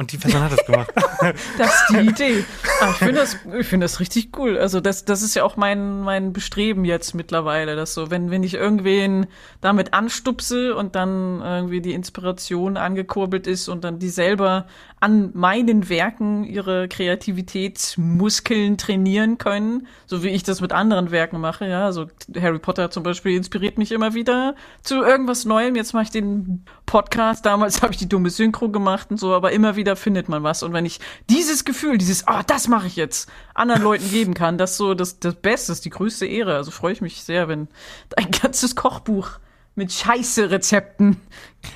[0.00, 0.92] Und die Person hat das gemacht.
[1.58, 2.44] Das ist die Idee.
[2.80, 4.56] Ah, ich finde das, ich finde das richtig cool.
[4.56, 8.44] Also das, das ist ja auch mein, mein Bestreben jetzt mittlerweile, dass so, wenn, wenn
[8.44, 9.26] ich irgendwen
[9.60, 14.68] damit anstupse und dann irgendwie die Inspiration angekurbelt ist und dann die selber
[15.00, 21.66] an meinen Werken ihre Kreativitätsmuskeln trainieren können, so wie ich das mit anderen Werken mache,
[21.66, 21.84] ja.
[21.84, 22.06] Also
[22.40, 25.76] Harry Potter zum Beispiel inspiriert mich immer wieder zu irgendwas Neuem.
[25.76, 29.52] Jetzt mache ich den Podcast, damals habe ich die dumme Synchro gemacht und so, aber
[29.52, 30.62] immer wieder findet man was.
[30.62, 34.58] Und wenn ich dieses Gefühl, dieses, ah, das mache ich jetzt, anderen Leuten geben kann,
[34.58, 36.56] das so das, das Beste, ist die größte Ehre.
[36.56, 37.68] Also freue ich mich sehr, wenn
[38.16, 39.30] ein ganzes Kochbuch
[39.74, 41.18] mit Scheiße-Rezepten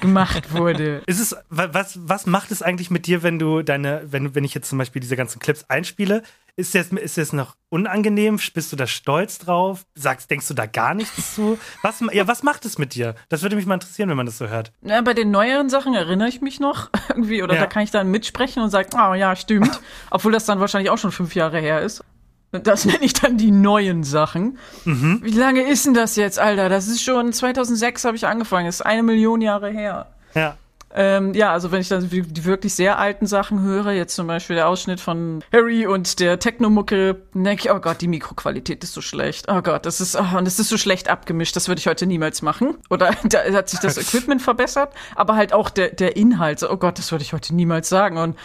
[0.00, 1.02] gemacht wurde.
[1.06, 4.42] Ist es, wa- was, was macht es eigentlich mit dir, wenn du deine, wenn, wenn
[4.42, 6.22] ich jetzt zum Beispiel diese ganzen Clips einspiele?
[6.54, 8.38] Ist das, ist das noch unangenehm?
[8.52, 9.86] Bist du da stolz drauf?
[9.94, 11.58] Sagst, denkst du da gar nichts zu?
[11.80, 13.14] Was, ja, was macht es mit dir?
[13.30, 14.70] Das würde mich mal interessieren, wenn man das so hört.
[14.82, 17.60] Ja, bei den neueren Sachen erinnere ich mich noch irgendwie, oder Ja.
[17.60, 19.80] da kann ich dann mitsprechen und sagen, oh ja, stimmt.
[20.10, 22.04] Obwohl das dann wahrscheinlich auch schon fünf Jahre her ist.
[22.50, 24.58] Das nenne ich dann die neuen Sachen.
[24.84, 26.68] Wie lange ist denn das jetzt, Alter?
[26.68, 28.66] Das ist schon 2006 habe ich angefangen.
[28.66, 30.12] Das ist eine Million Jahre her.
[30.34, 30.58] Ja.
[30.94, 34.56] Ähm, ja, also wenn ich dann die wirklich sehr alten Sachen höre, jetzt zum Beispiel
[34.56, 39.00] der Ausschnitt von Harry und der Technomucke, denke ich, oh Gott, die Mikroqualität ist so
[39.00, 39.46] schlecht.
[39.48, 42.06] Oh Gott, das ist, oh, und es ist so schlecht abgemischt, das würde ich heute
[42.06, 42.76] niemals machen.
[42.90, 46.76] Oder da hat sich das Equipment verbessert, aber halt auch der, der Inhalt, so, oh
[46.76, 48.18] Gott, das würde ich heute niemals sagen.
[48.18, 48.36] Und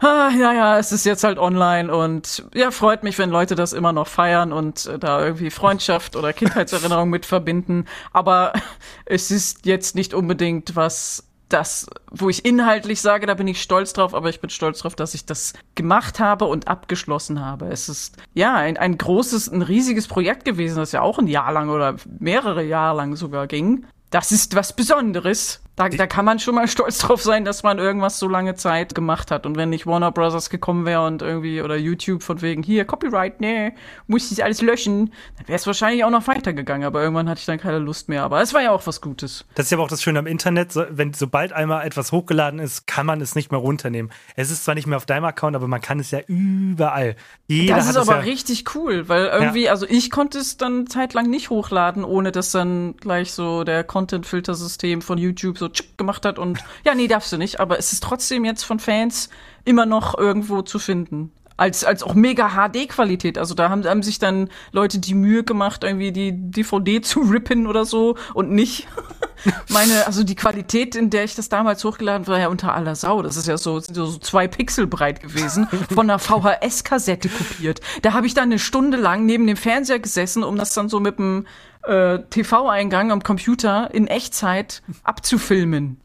[0.00, 3.72] ah, ja, ja, es ist jetzt halt online und ja, freut mich, wenn Leute das
[3.72, 7.86] immer noch feiern und äh, da irgendwie Freundschaft oder Kindheitserinnerung mit verbinden.
[8.12, 8.52] Aber
[9.04, 13.92] es ist jetzt nicht unbedingt was, das, wo ich inhaltlich sage, da bin ich stolz
[13.92, 17.68] drauf, aber ich bin stolz drauf, dass ich das gemacht habe und abgeschlossen habe.
[17.68, 21.52] Es ist ja ein, ein großes, ein riesiges Projekt gewesen, das ja auch ein Jahr
[21.52, 23.86] lang oder mehrere Jahre lang sogar ging.
[24.10, 25.62] Das ist was Besonderes.
[25.90, 28.94] Da, da kann man schon mal stolz drauf sein, dass man irgendwas so lange Zeit
[28.94, 29.46] gemacht hat.
[29.46, 33.40] Und wenn nicht Warner Brothers gekommen wäre und irgendwie oder YouTube von wegen hier Copyright,
[33.40, 33.72] nee,
[34.06, 36.86] muss ich alles löschen, dann wäre es wahrscheinlich auch noch weitergegangen.
[36.86, 38.22] Aber irgendwann hatte ich dann keine Lust mehr.
[38.22, 39.44] Aber es war ja auch was Gutes.
[39.54, 42.86] Das ist ja auch das Schöne am Internet, so, wenn sobald einmal etwas hochgeladen ist,
[42.86, 44.12] kann man es nicht mehr runternehmen.
[44.36, 47.16] Es ist zwar nicht mehr auf deinem Account, aber man kann es ja überall.
[47.48, 51.28] Jeder das ist aber ja, richtig cool, weil irgendwie, also ich konnte es dann zeitlang
[51.28, 56.38] nicht hochladen, ohne dass dann gleich so der Content-Filter-System von YouTube so tschick gemacht hat
[56.38, 59.28] und ja, nee, darfst du nicht, aber es ist trotzdem jetzt von Fans
[59.64, 61.32] immer noch irgendwo zu finden.
[61.62, 63.38] Als, als auch mega HD-Qualität.
[63.38, 67.68] Also da haben, haben sich dann Leute die Mühe gemacht, irgendwie die DVD zu rippen
[67.68, 68.88] oder so und nicht
[69.68, 73.22] meine, also die Qualität, in der ich das damals hochgeladen war ja unter aller Sau.
[73.22, 77.80] Das ist ja so, so zwei Pixel breit gewesen, von einer VHS-Kassette kopiert.
[78.02, 80.98] Da habe ich dann eine Stunde lang neben dem Fernseher gesessen, um das dann so
[80.98, 81.46] mit dem
[81.84, 86.01] äh, TV-Eingang am Computer in Echtzeit abzufilmen.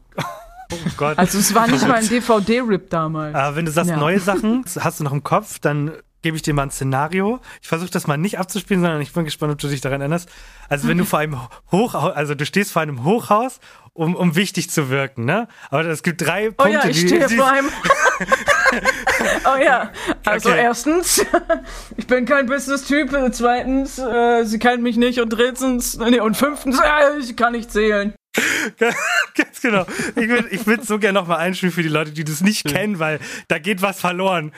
[0.72, 1.18] Oh Gott.
[1.18, 3.34] Also es war nicht mal ein DVD-Rip damals.
[3.34, 3.96] Aber wenn du sagst, Ja.
[3.96, 5.92] neue Sachen hast du noch im Kopf, dann
[6.22, 7.38] gebe ich dir mal ein Szenario.
[7.62, 10.28] Ich versuche das mal nicht abzuspielen, sondern ich bin gespannt, ob du dich daran erinnerst.
[10.68, 11.38] Also wenn du vor einem
[11.70, 13.60] Hochhaus, also du stehst vor einem Hochhaus,
[13.92, 15.48] um, um wichtig zu wirken, ne?
[15.70, 17.68] Aber es gibt drei Oh Punkte, ja, ich stehe vor einem.
[19.44, 19.90] oh ja,
[20.24, 20.60] also Okay.
[20.62, 21.24] erstens,
[21.96, 23.10] ich bin kein Business-Typ.
[23.32, 25.20] Zweitens, äh, sie kennt mich nicht.
[25.20, 28.14] Und drittens, nee, und fünftens, äh, ich kann nicht zählen.
[29.34, 29.86] Ganz genau.
[30.16, 32.98] Ich würde ich würd so gerne nochmal einspielen für die Leute, die das nicht kennen,
[32.98, 34.52] weil da geht was verloren.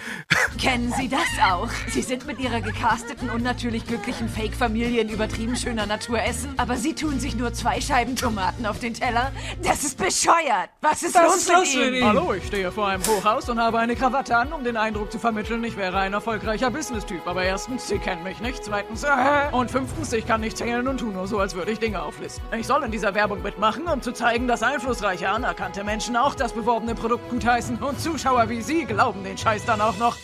[0.61, 1.71] Kennen Sie das auch?
[1.89, 6.95] Sie sind mit Ihrer gecasteten, unnatürlich glücklichen Fake-Familie in übertrieben schöner Natur essen, aber Sie
[6.95, 9.33] tun sich nur zwei Scheiben Tomaten auf den Teller?
[9.63, 10.71] Das ist bescheuert!
[10.81, 12.05] Was ist los mit Ihnen?
[12.05, 15.19] Hallo, ich stehe vor einem Hochhaus und habe eine Krawatte an, um den Eindruck zu
[15.19, 17.27] vermitteln, ich wäre ein erfolgreicher Business-Typ.
[17.27, 18.65] Aber erstens, Sie kennen mich nicht.
[18.65, 19.09] Zweitens, äh,
[19.53, 22.43] und fünftens, ich kann nicht zählen und tu nur so, als würde ich Dinge auflisten.
[22.59, 26.53] Ich soll in dieser Werbung mitmachen, um zu zeigen, dass einflussreiche, anerkannte Menschen auch das
[26.53, 30.17] beworbene Produkt gutheißen und Zuschauer wie Sie glauben den Scheiß dann auch noch.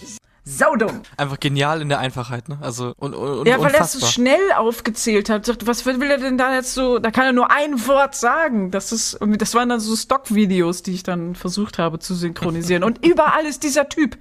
[0.49, 1.03] Saudumm.
[1.17, 2.59] Einfach genial in der Einfachheit, ne?
[2.61, 5.45] Also und, und Ja, weil er es so schnell aufgezählt hat.
[5.45, 7.01] Sagt, Was will er denn da jetzt so?
[7.01, 8.71] Da kann er nur ein Wort sagen.
[8.71, 12.85] Das ist, das waren dann so Stock-Videos, die ich dann versucht habe zu synchronisieren.
[12.85, 14.17] Und überall ist dieser Typ.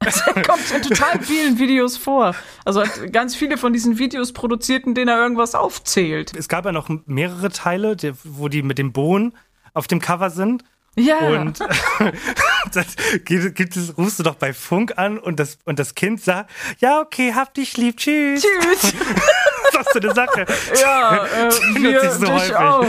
[0.00, 2.34] Er kommt in total vielen Videos vor.
[2.64, 6.32] Also hat ganz viele von diesen Videos produziert, in denen er irgendwas aufzählt.
[6.36, 9.34] Es gab ja noch mehrere Teile, wo die mit dem Bohnen
[9.72, 10.64] auf dem Cover sind.
[10.96, 11.18] Ja.
[11.18, 11.58] Und
[12.72, 12.86] das
[13.24, 16.50] gibt, gibt es, rufst du doch bei Funk an und das, und das Kind sagt,
[16.78, 18.42] ja, okay, hab dich lieb, tschüss.
[18.42, 18.92] Tschüss.
[19.72, 20.46] Das ist so eine Sache.
[20.80, 22.54] Ja, äh, Die wir so dich häufig.
[22.54, 22.86] auch.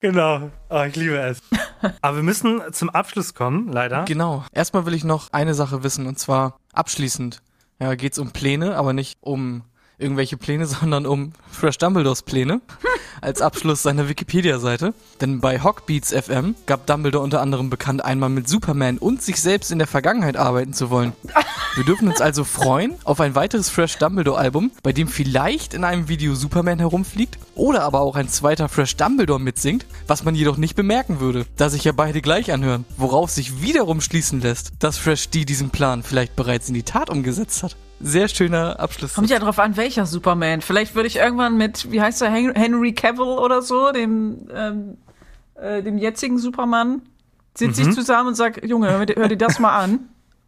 [0.00, 0.50] Genau.
[0.70, 1.42] Oh, ich liebe es.
[2.00, 4.04] Aber wir müssen zum Abschluss kommen, leider.
[4.06, 4.44] Genau.
[4.52, 7.42] Erstmal will ich noch eine Sache wissen und zwar abschließend.
[7.78, 9.62] Ja, geht's um Pläne, aber nicht um
[10.00, 12.60] irgendwelche Pläne, sondern um Fresh Dumbledores Pläne
[13.20, 14.94] als Abschluss seiner Wikipedia-Seite.
[15.20, 19.70] Denn bei Hawkbeats FM gab Dumbledore unter anderem bekannt, einmal mit Superman und sich selbst
[19.70, 21.12] in der Vergangenheit arbeiten zu wollen.
[21.76, 26.08] Wir dürfen uns also freuen auf ein weiteres Fresh Dumbledore-Album, bei dem vielleicht in einem
[26.08, 30.74] Video Superman herumfliegt oder aber auch ein zweiter Fresh Dumbledore mitsingt, was man jedoch nicht
[30.74, 35.28] bemerken würde, da sich ja beide gleich anhören, worauf sich wiederum schließen lässt, dass Fresh
[35.28, 37.76] D diesen Plan vielleicht bereits in die Tat umgesetzt hat.
[38.00, 39.14] Sehr schöner Abschluss.
[39.14, 40.60] Kommt ja drauf an, welcher Superman.
[40.62, 44.96] Vielleicht würde ich irgendwann mit, wie heißt der, Hen- Henry Cavill oder so, dem, ähm,
[45.54, 47.02] äh, dem jetzigen Superman,
[47.54, 50.00] sitze ich zusammen und sag, Junge, hör, dir- hör dir das mal an.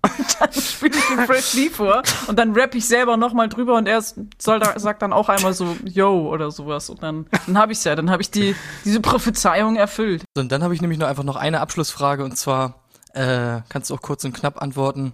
[0.19, 3.77] Und dann spiele ich den Fresh D vor und dann rapp ich selber nochmal drüber
[3.77, 6.91] und er soll da, sagt dann auch einmal so, yo oder sowas.
[6.91, 10.25] Und dann, dann habe ich's ja, dann habe ich die, diese Prophezeiung erfüllt.
[10.35, 12.81] So, Und dann habe ich nämlich noch einfach noch eine Abschlussfrage und zwar
[13.15, 15.13] äh, kannst du auch kurz und knapp antworten.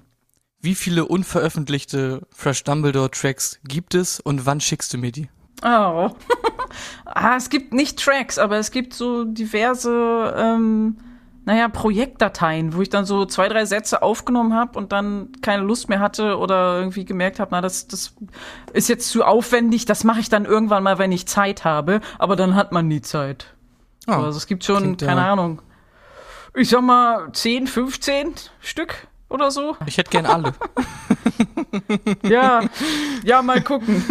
[0.60, 5.28] Wie viele unveröffentlichte Fresh Dumbledore Tracks gibt es und wann schickst du mir die?
[5.62, 6.10] Oh.
[7.04, 10.96] ah, es gibt nicht Tracks, aber es gibt so diverse, ähm,
[11.44, 15.88] naja, Projektdateien, wo ich dann so zwei, drei Sätze aufgenommen habe und dann keine Lust
[15.88, 18.14] mehr hatte oder irgendwie gemerkt habe, na, das, das
[18.72, 22.34] ist jetzt zu aufwendig, das mache ich dann irgendwann mal, wenn ich Zeit habe, aber
[22.34, 23.54] dann hat man nie Zeit.
[24.06, 25.32] Ah, also es gibt schon, klingt, keine ja.
[25.32, 25.62] Ahnung,
[26.54, 29.76] ich sag mal 10, 15 Stück oder so.
[29.86, 30.54] Ich hätte gern alle.
[32.22, 32.62] Ja,
[33.24, 34.02] ja, mal gucken.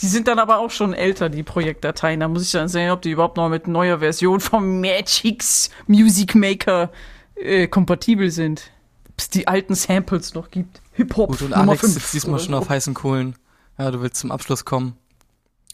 [0.00, 2.20] Die sind dann aber auch schon älter, die Projektdateien.
[2.20, 6.34] Da muss ich dann sehen, ob die überhaupt noch mit neuer Version vom Magix Music
[6.34, 6.90] Maker
[7.34, 8.70] äh, kompatibel sind.
[9.08, 10.80] Ob es die alten Samples noch gibt.
[10.92, 11.92] Hip-Hop Gut, und Nummer Alex 5.
[11.94, 13.36] sitzt diesmal schon auf heißen Kohlen.
[13.78, 14.96] Ja, du willst zum Abschluss kommen.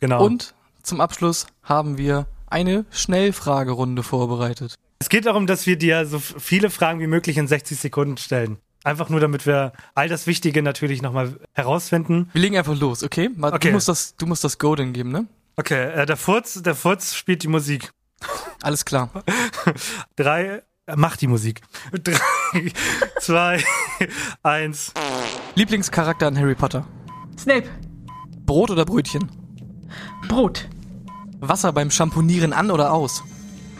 [0.00, 0.24] Genau.
[0.24, 4.74] Und zum Abschluss haben wir eine Schnellfragerunde vorbereitet.
[5.02, 8.58] Es geht darum, dass wir dir so viele Fragen wie möglich in 60 Sekunden stellen.
[8.84, 12.30] Einfach nur, damit wir all das Wichtige natürlich nochmal herausfinden.
[12.32, 13.28] Wir legen einfach los, okay?
[13.34, 13.68] Mal, Okay.
[13.68, 15.26] Du musst das, du musst das Go dann geben, ne?
[15.56, 17.90] Okay, äh, der Furz, der Furz spielt die Musik.
[18.62, 19.10] Alles klar.
[20.16, 21.62] Drei, äh, mach die Musik.
[22.04, 22.72] Drei,
[23.20, 23.64] zwei,
[24.44, 24.92] eins.
[25.56, 26.86] Lieblingscharakter in Harry Potter.
[27.36, 27.68] Snape.
[28.46, 29.28] Brot oder Brötchen?
[30.28, 30.68] Brot.
[31.40, 33.24] Wasser beim Shampoonieren an oder aus?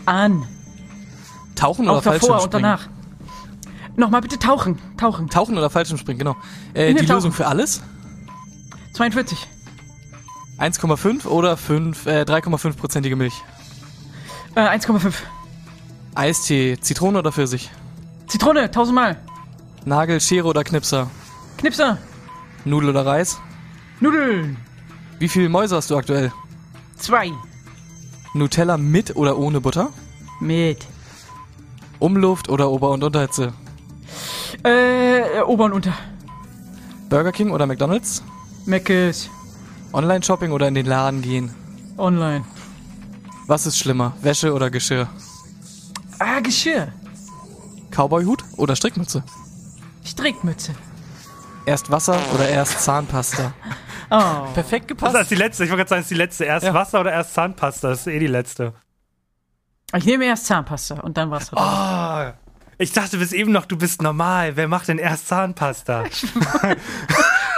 [0.05, 0.49] An.
[1.55, 2.21] Tauchen Auch oder davor und
[2.53, 2.63] Fallschirmspringen?
[2.63, 2.89] danach.
[3.97, 4.79] Nochmal bitte tauchen.
[4.97, 5.29] Tauchen.
[5.29, 6.37] Tauchen oder Fallschirmspringen, genau.
[6.75, 7.17] Äh, Nee, die tauchen.
[7.17, 7.83] Lösung für alles?
[8.95, 9.49] 42.
[10.59, 13.35] 1,5 oder 5, äh, 3,5-prozentige Milch?
[14.55, 15.15] Äh, 1,5.
[16.15, 17.71] Eistee, Zitrone oder Pfirsich?
[18.27, 19.17] Zitrone, tausendmal.
[19.85, 21.11] Nagel, Schere oder Knipser?
[21.59, 21.99] Knipser.
[22.65, 23.39] Nudel oder Reis?
[24.01, 24.57] Nudeln.
[25.19, 26.33] Wie viele Mäuse hast du aktuell?
[26.97, 27.31] Zwei.
[28.35, 29.91] Nutella mit oder ohne Butter?
[30.41, 30.87] Mit.
[32.03, 33.53] Umluft oder Ober- und Unterhitze?
[34.65, 35.95] Äh, Ober und Unter.
[37.09, 38.23] Burger King oder McDonald's?
[38.67, 39.31] Meckes.
[39.93, 41.55] Online-Shopping oder in den Laden gehen?
[41.99, 42.45] Online.
[43.47, 45.09] Was ist schlimmer, Wäsche oder Geschirr?
[46.19, 46.89] Ah, Geschirr.
[47.91, 49.23] Cowboyhut oder Strickmütze?
[50.05, 50.73] Strickmütze.
[51.67, 53.53] Erst Wasser oder erst Zahnpasta?
[54.15, 54.45] Oh.
[54.53, 55.17] Perfekt Das gepasst.
[55.23, 55.65] ist die letzte.
[55.65, 56.45] Ich wollte gerade sagen, das ist die letzte.
[56.45, 56.75] Erst Ja.
[56.75, 57.89] Wasser oder erst Zahnpasta?
[57.89, 58.75] Das ist eh die letzte.
[59.97, 61.57] Ich nehme erst Zahnpasta und dann Wasser.
[61.59, 62.35] Ah,
[62.79, 64.57] ich dachte bis eben noch, du bist normal.
[64.57, 66.05] Wer macht denn erst Zahnpasta?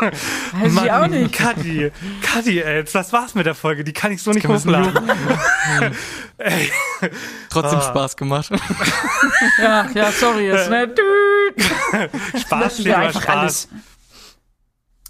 [0.01, 1.32] Weiß ich auch nicht.
[1.32, 3.85] Kadi, Kadi, ey, was war's mit der Folge?
[3.85, 5.09] Die kann ich so nicht können wir hochladen.
[6.39, 6.70] ey,
[7.49, 7.82] Trotzdem Ah.
[7.82, 8.51] Spaß gemacht.
[9.59, 10.89] Ja, ja, sorry, ist ne?
[10.89, 11.64] Düt.
[12.41, 13.37] Spaß einfach Spaß.
[13.37, 13.68] alles.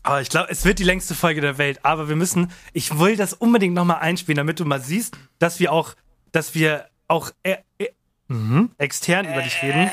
[0.03, 1.81] Aber ich glaube, es wird die längste Folge der Welt.
[1.83, 5.73] Aber wir müssen, ich will das unbedingt nochmal einspielen, damit du mal siehst, dass wir
[5.73, 5.95] auch,
[6.31, 7.89] dass wir auch äh, äh,
[8.29, 9.91] mhm, extern über dich reden.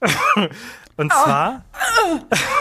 [0.96, 1.64] Und zwar,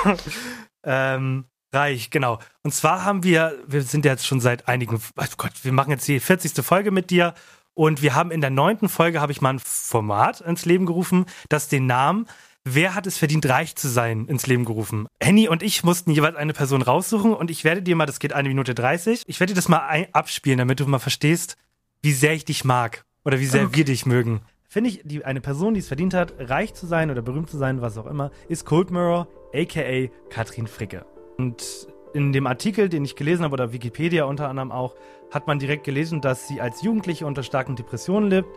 [0.84, 2.40] ähm, Reich, genau.
[2.64, 6.08] Und zwar haben wir, wir sind jetzt schon seit einigen, oh Gott, wir machen jetzt
[6.08, 6.66] die 40.
[6.66, 7.36] Folge mit dir.
[7.76, 11.26] Und wir haben in der neunten Folge, habe ich mal ein Format ins Leben gerufen,
[11.48, 12.28] das den Namen
[12.66, 15.08] Wer hat es verdient, reich zu sein, ins Leben gerufen.
[15.22, 18.34] Henny und ich mussten jeweils eine Person raussuchen und ich werde dir mal, das geht
[18.34, 21.56] eine Minute 30, ich werde dir das mal abspielen, damit du mal verstehst,
[22.02, 24.42] wie sehr ich dich mag oder wie sehr wir dich mögen.
[24.68, 27.58] Finde ich, die, eine Person, die es verdient hat, reich zu sein oder berühmt zu
[27.58, 31.06] sein, was auch immer, ist Cold Mirror, aka Katrin Fricke.
[31.38, 34.96] Und in dem Artikel, den ich gelesen habe, oder Wikipedia unter anderem auch,
[35.32, 38.50] hat man direkt gelesen, dass sie als Jugendliche unter starken Depressionen lebt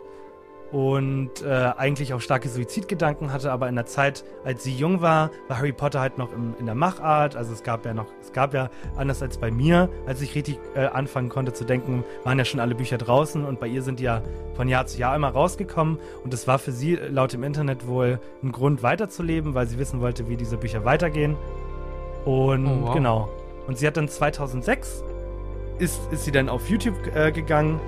[0.73, 5.29] und äh, eigentlich auch starke Suizidgedanken hatte, aber in der Zeit, als sie jung war,
[5.47, 7.35] war Harry Potter halt noch im, in der Machart.
[7.35, 10.59] Also es gab ja noch, es gab ja anders als bei mir, als ich richtig
[10.73, 13.99] äh, anfangen konnte zu denken, waren ja schon alle Bücher draußen und bei ihr sind
[13.99, 14.23] die ja
[14.55, 17.85] von Jahr zu Jahr immer rausgekommen und es war für sie äh, laut dem Internet
[17.85, 21.37] wohl ein Grund weiterzuleben, weil sie wissen wollte, wie diese Bücher weitergehen.
[22.25, 22.93] Und Oh, wow.
[22.95, 23.29] genau.
[23.67, 25.03] Und sie hat dann 2006
[25.77, 27.79] ist, ist sie dann auf YouTube äh, gegangen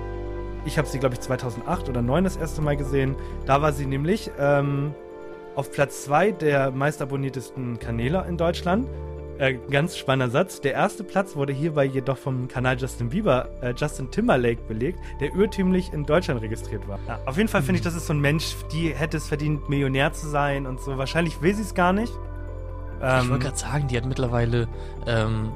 [0.66, 3.16] ich habe sie, glaube ich, 2008 oder 2009 das erste Mal gesehen.
[3.46, 4.94] Da war sie nämlich ähm,
[5.54, 8.86] auf Platz 2 der meistabonniertesten Kanäle in Deutschland.
[9.38, 10.60] Äh, ganz spannender Satz.
[10.62, 15.34] Der erste Platz wurde hierbei jedoch vom Kanal Justin Bieber, äh, Justin Timberlake belegt, der
[15.34, 16.98] urtümlich in Deutschland registriert war.
[17.06, 19.68] Ja, auf jeden Fall finde ich, das ist so ein Mensch, die hätte es verdient,
[19.68, 20.96] Millionär zu sein und so.
[20.96, 22.12] Wahrscheinlich will sie es gar nicht.
[22.12, 24.68] ich Ähm, wollte gerade sagen, die hat mittlerweile,
[25.06, 25.52] ähm,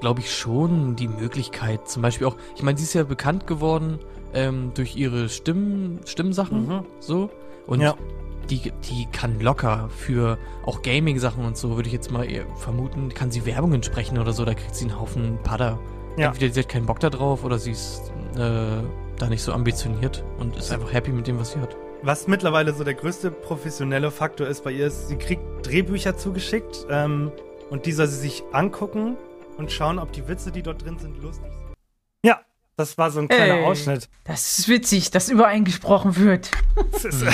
[0.00, 4.00] glaube ich, schon die Möglichkeit, zum Beispiel auch, ich meine, sie ist ja bekannt geworden
[4.34, 6.84] ähm, durch ihre Stimmen, Stimmsachen, Mhm.
[7.00, 7.30] so.
[7.66, 7.94] Und Ja.
[8.50, 12.26] die, die kann locker für auch Gaming-Sachen und so, würde ich jetzt mal
[12.56, 15.78] vermuten, kann sie Werbungen sprechen oder so, da kriegt sie einen Haufen Padder.
[16.16, 16.28] Ja.
[16.28, 18.82] Entweder sie hat keinen Bock da drauf oder sie ist äh,
[19.18, 21.76] da nicht so ambitioniert und ist einfach happy mit dem, was sie hat.
[22.02, 26.86] Was mittlerweile so der größte professionelle Faktor ist bei ihr, ist, sie kriegt Drehbücher zugeschickt
[26.90, 27.32] ähm,
[27.70, 29.16] und die soll sie sich angucken
[29.56, 31.53] und schauen, ob die Witze, die dort drin sind, lustig sind.
[32.76, 33.64] Das war so ein kleiner Ey.
[33.64, 34.08] Ausschnitt.
[34.24, 36.50] Das ist witzig, dass über einen gesprochen wird.
[36.92, 37.24] Das ist,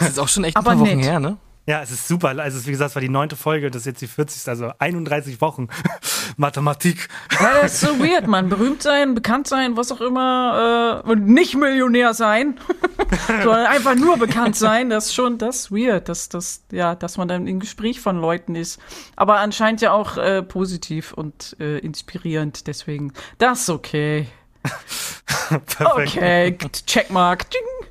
[0.00, 1.06] Das ist auch schon echt ein Aber paar Wochen nett.
[1.06, 1.38] her, ne?
[1.66, 2.28] ja, es ist super.
[2.38, 4.48] Also, es, wie gesagt, es war die neunte Folge, das ist jetzt die 40.
[4.48, 5.68] Also 31 Wochen.
[6.36, 7.08] Mathematik.
[7.40, 8.48] Ja, das ist so weird, man.
[8.48, 11.02] Berühmt sein, bekannt sein, was auch immer.
[11.04, 12.58] Äh, und nicht Millionär sein,
[13.26, 14.90] sondern einfach nur bekannt sein.
[14.90, 18.20] Das ist schon das ist weird, dass, das, ja, dass man dann im Gespräch von
[18.20, 18.80] Leuten ist.
[19.16, 22.66] Aber anscheinend ja auch äh, positiv und äh, inspirierend.
[22.66, 24.26] Deswegen, das ist okay.
[25.48, 26.16] Perfekt.
[26.16, 26.56] Okay,
[26.86, 27.50] Checkmark.
[27.50, 27.88] Ding.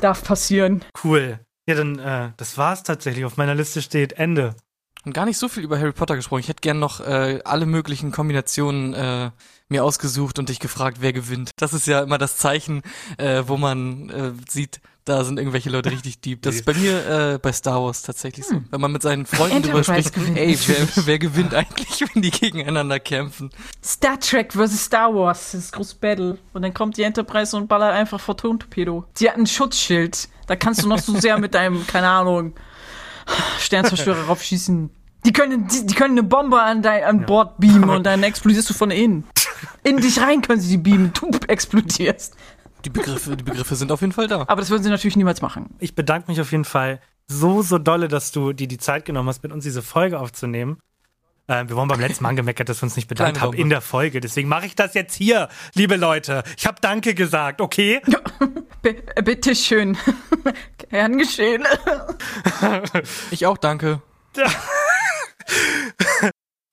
[0.00, 0.84] Darf passieren.
[1.02, 1.38] Cool.
[1.66, 3.24] Ja, dann, äh, das war's tatsächlich.
[3.24, 4.54] Auf meiner Liste steht Ende.
[5.04, 6.40] Und gar nicht so viel über Harry Potter gesprochen.
[6.40, 9.30] Ich hätte gern noch äh, alle möglichen Kombinationen äh,
[9.68, 11.50] mir ausgesucht und dich gefragt, wer gewinnt.
[11.56, 12.82] Das ist ja immer das Zeichen,
[13.18, 16.42] äh, wo man äh, sieht, da sind irgendwelche Leute richtig deep.
[16.42, 18.62] Das ist bei mir äh, bei Star Wars tatsächlich so.
[18.70, 23.00] Wenn man mit seinen Freunden drüber spricht, ey, wer, wer gewinnt eigentlich, wenn die gegeneinander
[23.00, 23.50] kämpfen?
[23.84, 24.84] Star Trek vs.
[24.84, 26.38] Star Wars, das große Battle.
[26.52, 29.04] Und dann kommt die Enterprise und ballert einfach Photon-Torpedo.
[29.14, 30.28] Sie hat ein Schutzschild.
[30.46, 32.52] Da kannst du noch so sehr mit deinem, keine Ahnung,
[33.60, 34.90] Sternzerstörer raufschießen.
[35.24, 38.70] Die können, die, die können eine Bombe an dein an Bord beamen und dann explodierst
[38.70, 39.24] du von innen.
[39.84, 42.36] In dich rein können sie die beamen, du explodierst.
[42.84, 44.40] Die Begriffe, die Begriffe sind auf jeden Fall da.
[44.48, 45.70] Aber das würden sie natürlich niemals machen.
[45.78, 49.28] Ich bedanke mich auf jeden Fall so, so dolle, dass du dir die Zeit genommen
[49.28, 50.78] hast, mit uns diese Folge aufzunehmen.
[51.48, 53.80] Äh, wir wurden beim letzten Mal angemeckert, dass wir uns nicht bedankt haben in der
[53.80, 54.20] Folge.
[54.20, 56.42] Deswegen mache ich das jetzt hier, liebe Leute.
[56.56, 58.00] Ich habe Danke gesagt, okay?
[58.82, 59.96] B bitteschön.
[60.90, 61.64] Gern geschehen.
[63.30, 64.02] Ich auch, danke.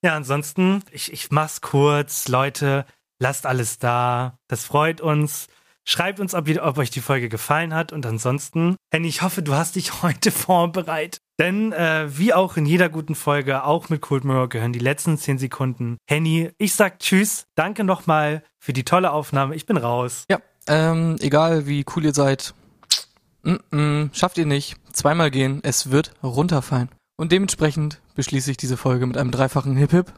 [0.04, 2.28] Ja, ansonsten, ich, ich mach's kurz.
[2.28, 2.86] Leute,
[3.20, 4.38] lasst alles da.
[4.48, 5.48] Das freut uns.
[5.90, 7.92] Schreibt uns, ob, ihr- ob euch die Folge gefallen hat.
[7.92, 11.20] Und ansonsten, Henny, ich hoffe, du hast dich heute vorbereitet.
[11.40, 15.18] Denn äh, wie auch in jeder guten Folge, auch mit Cold Mirror, gehören die letzten
[15.18, 15.98] 10 Sekunden.
[16.08, 17.46] Henny, ich sag Tschüss.
[17.56, 19.56] Danke nochmal für die tolle Aufnahme.
[19.56, 20.26] Ich bin raus.
[20.30, 20.38] Ja,
[20.68, 22.54] ähm, egal wie cool ihr seid,
[23.44, 24.76] mm -mm, schafft ihr nicht.
[24.94, 26.90] Zweimal gehen, es wird runterfallen.
[27.18, 30.14] Und dementsprechend beschließe ich diese Folge mit einem dreifachen Hip-Hip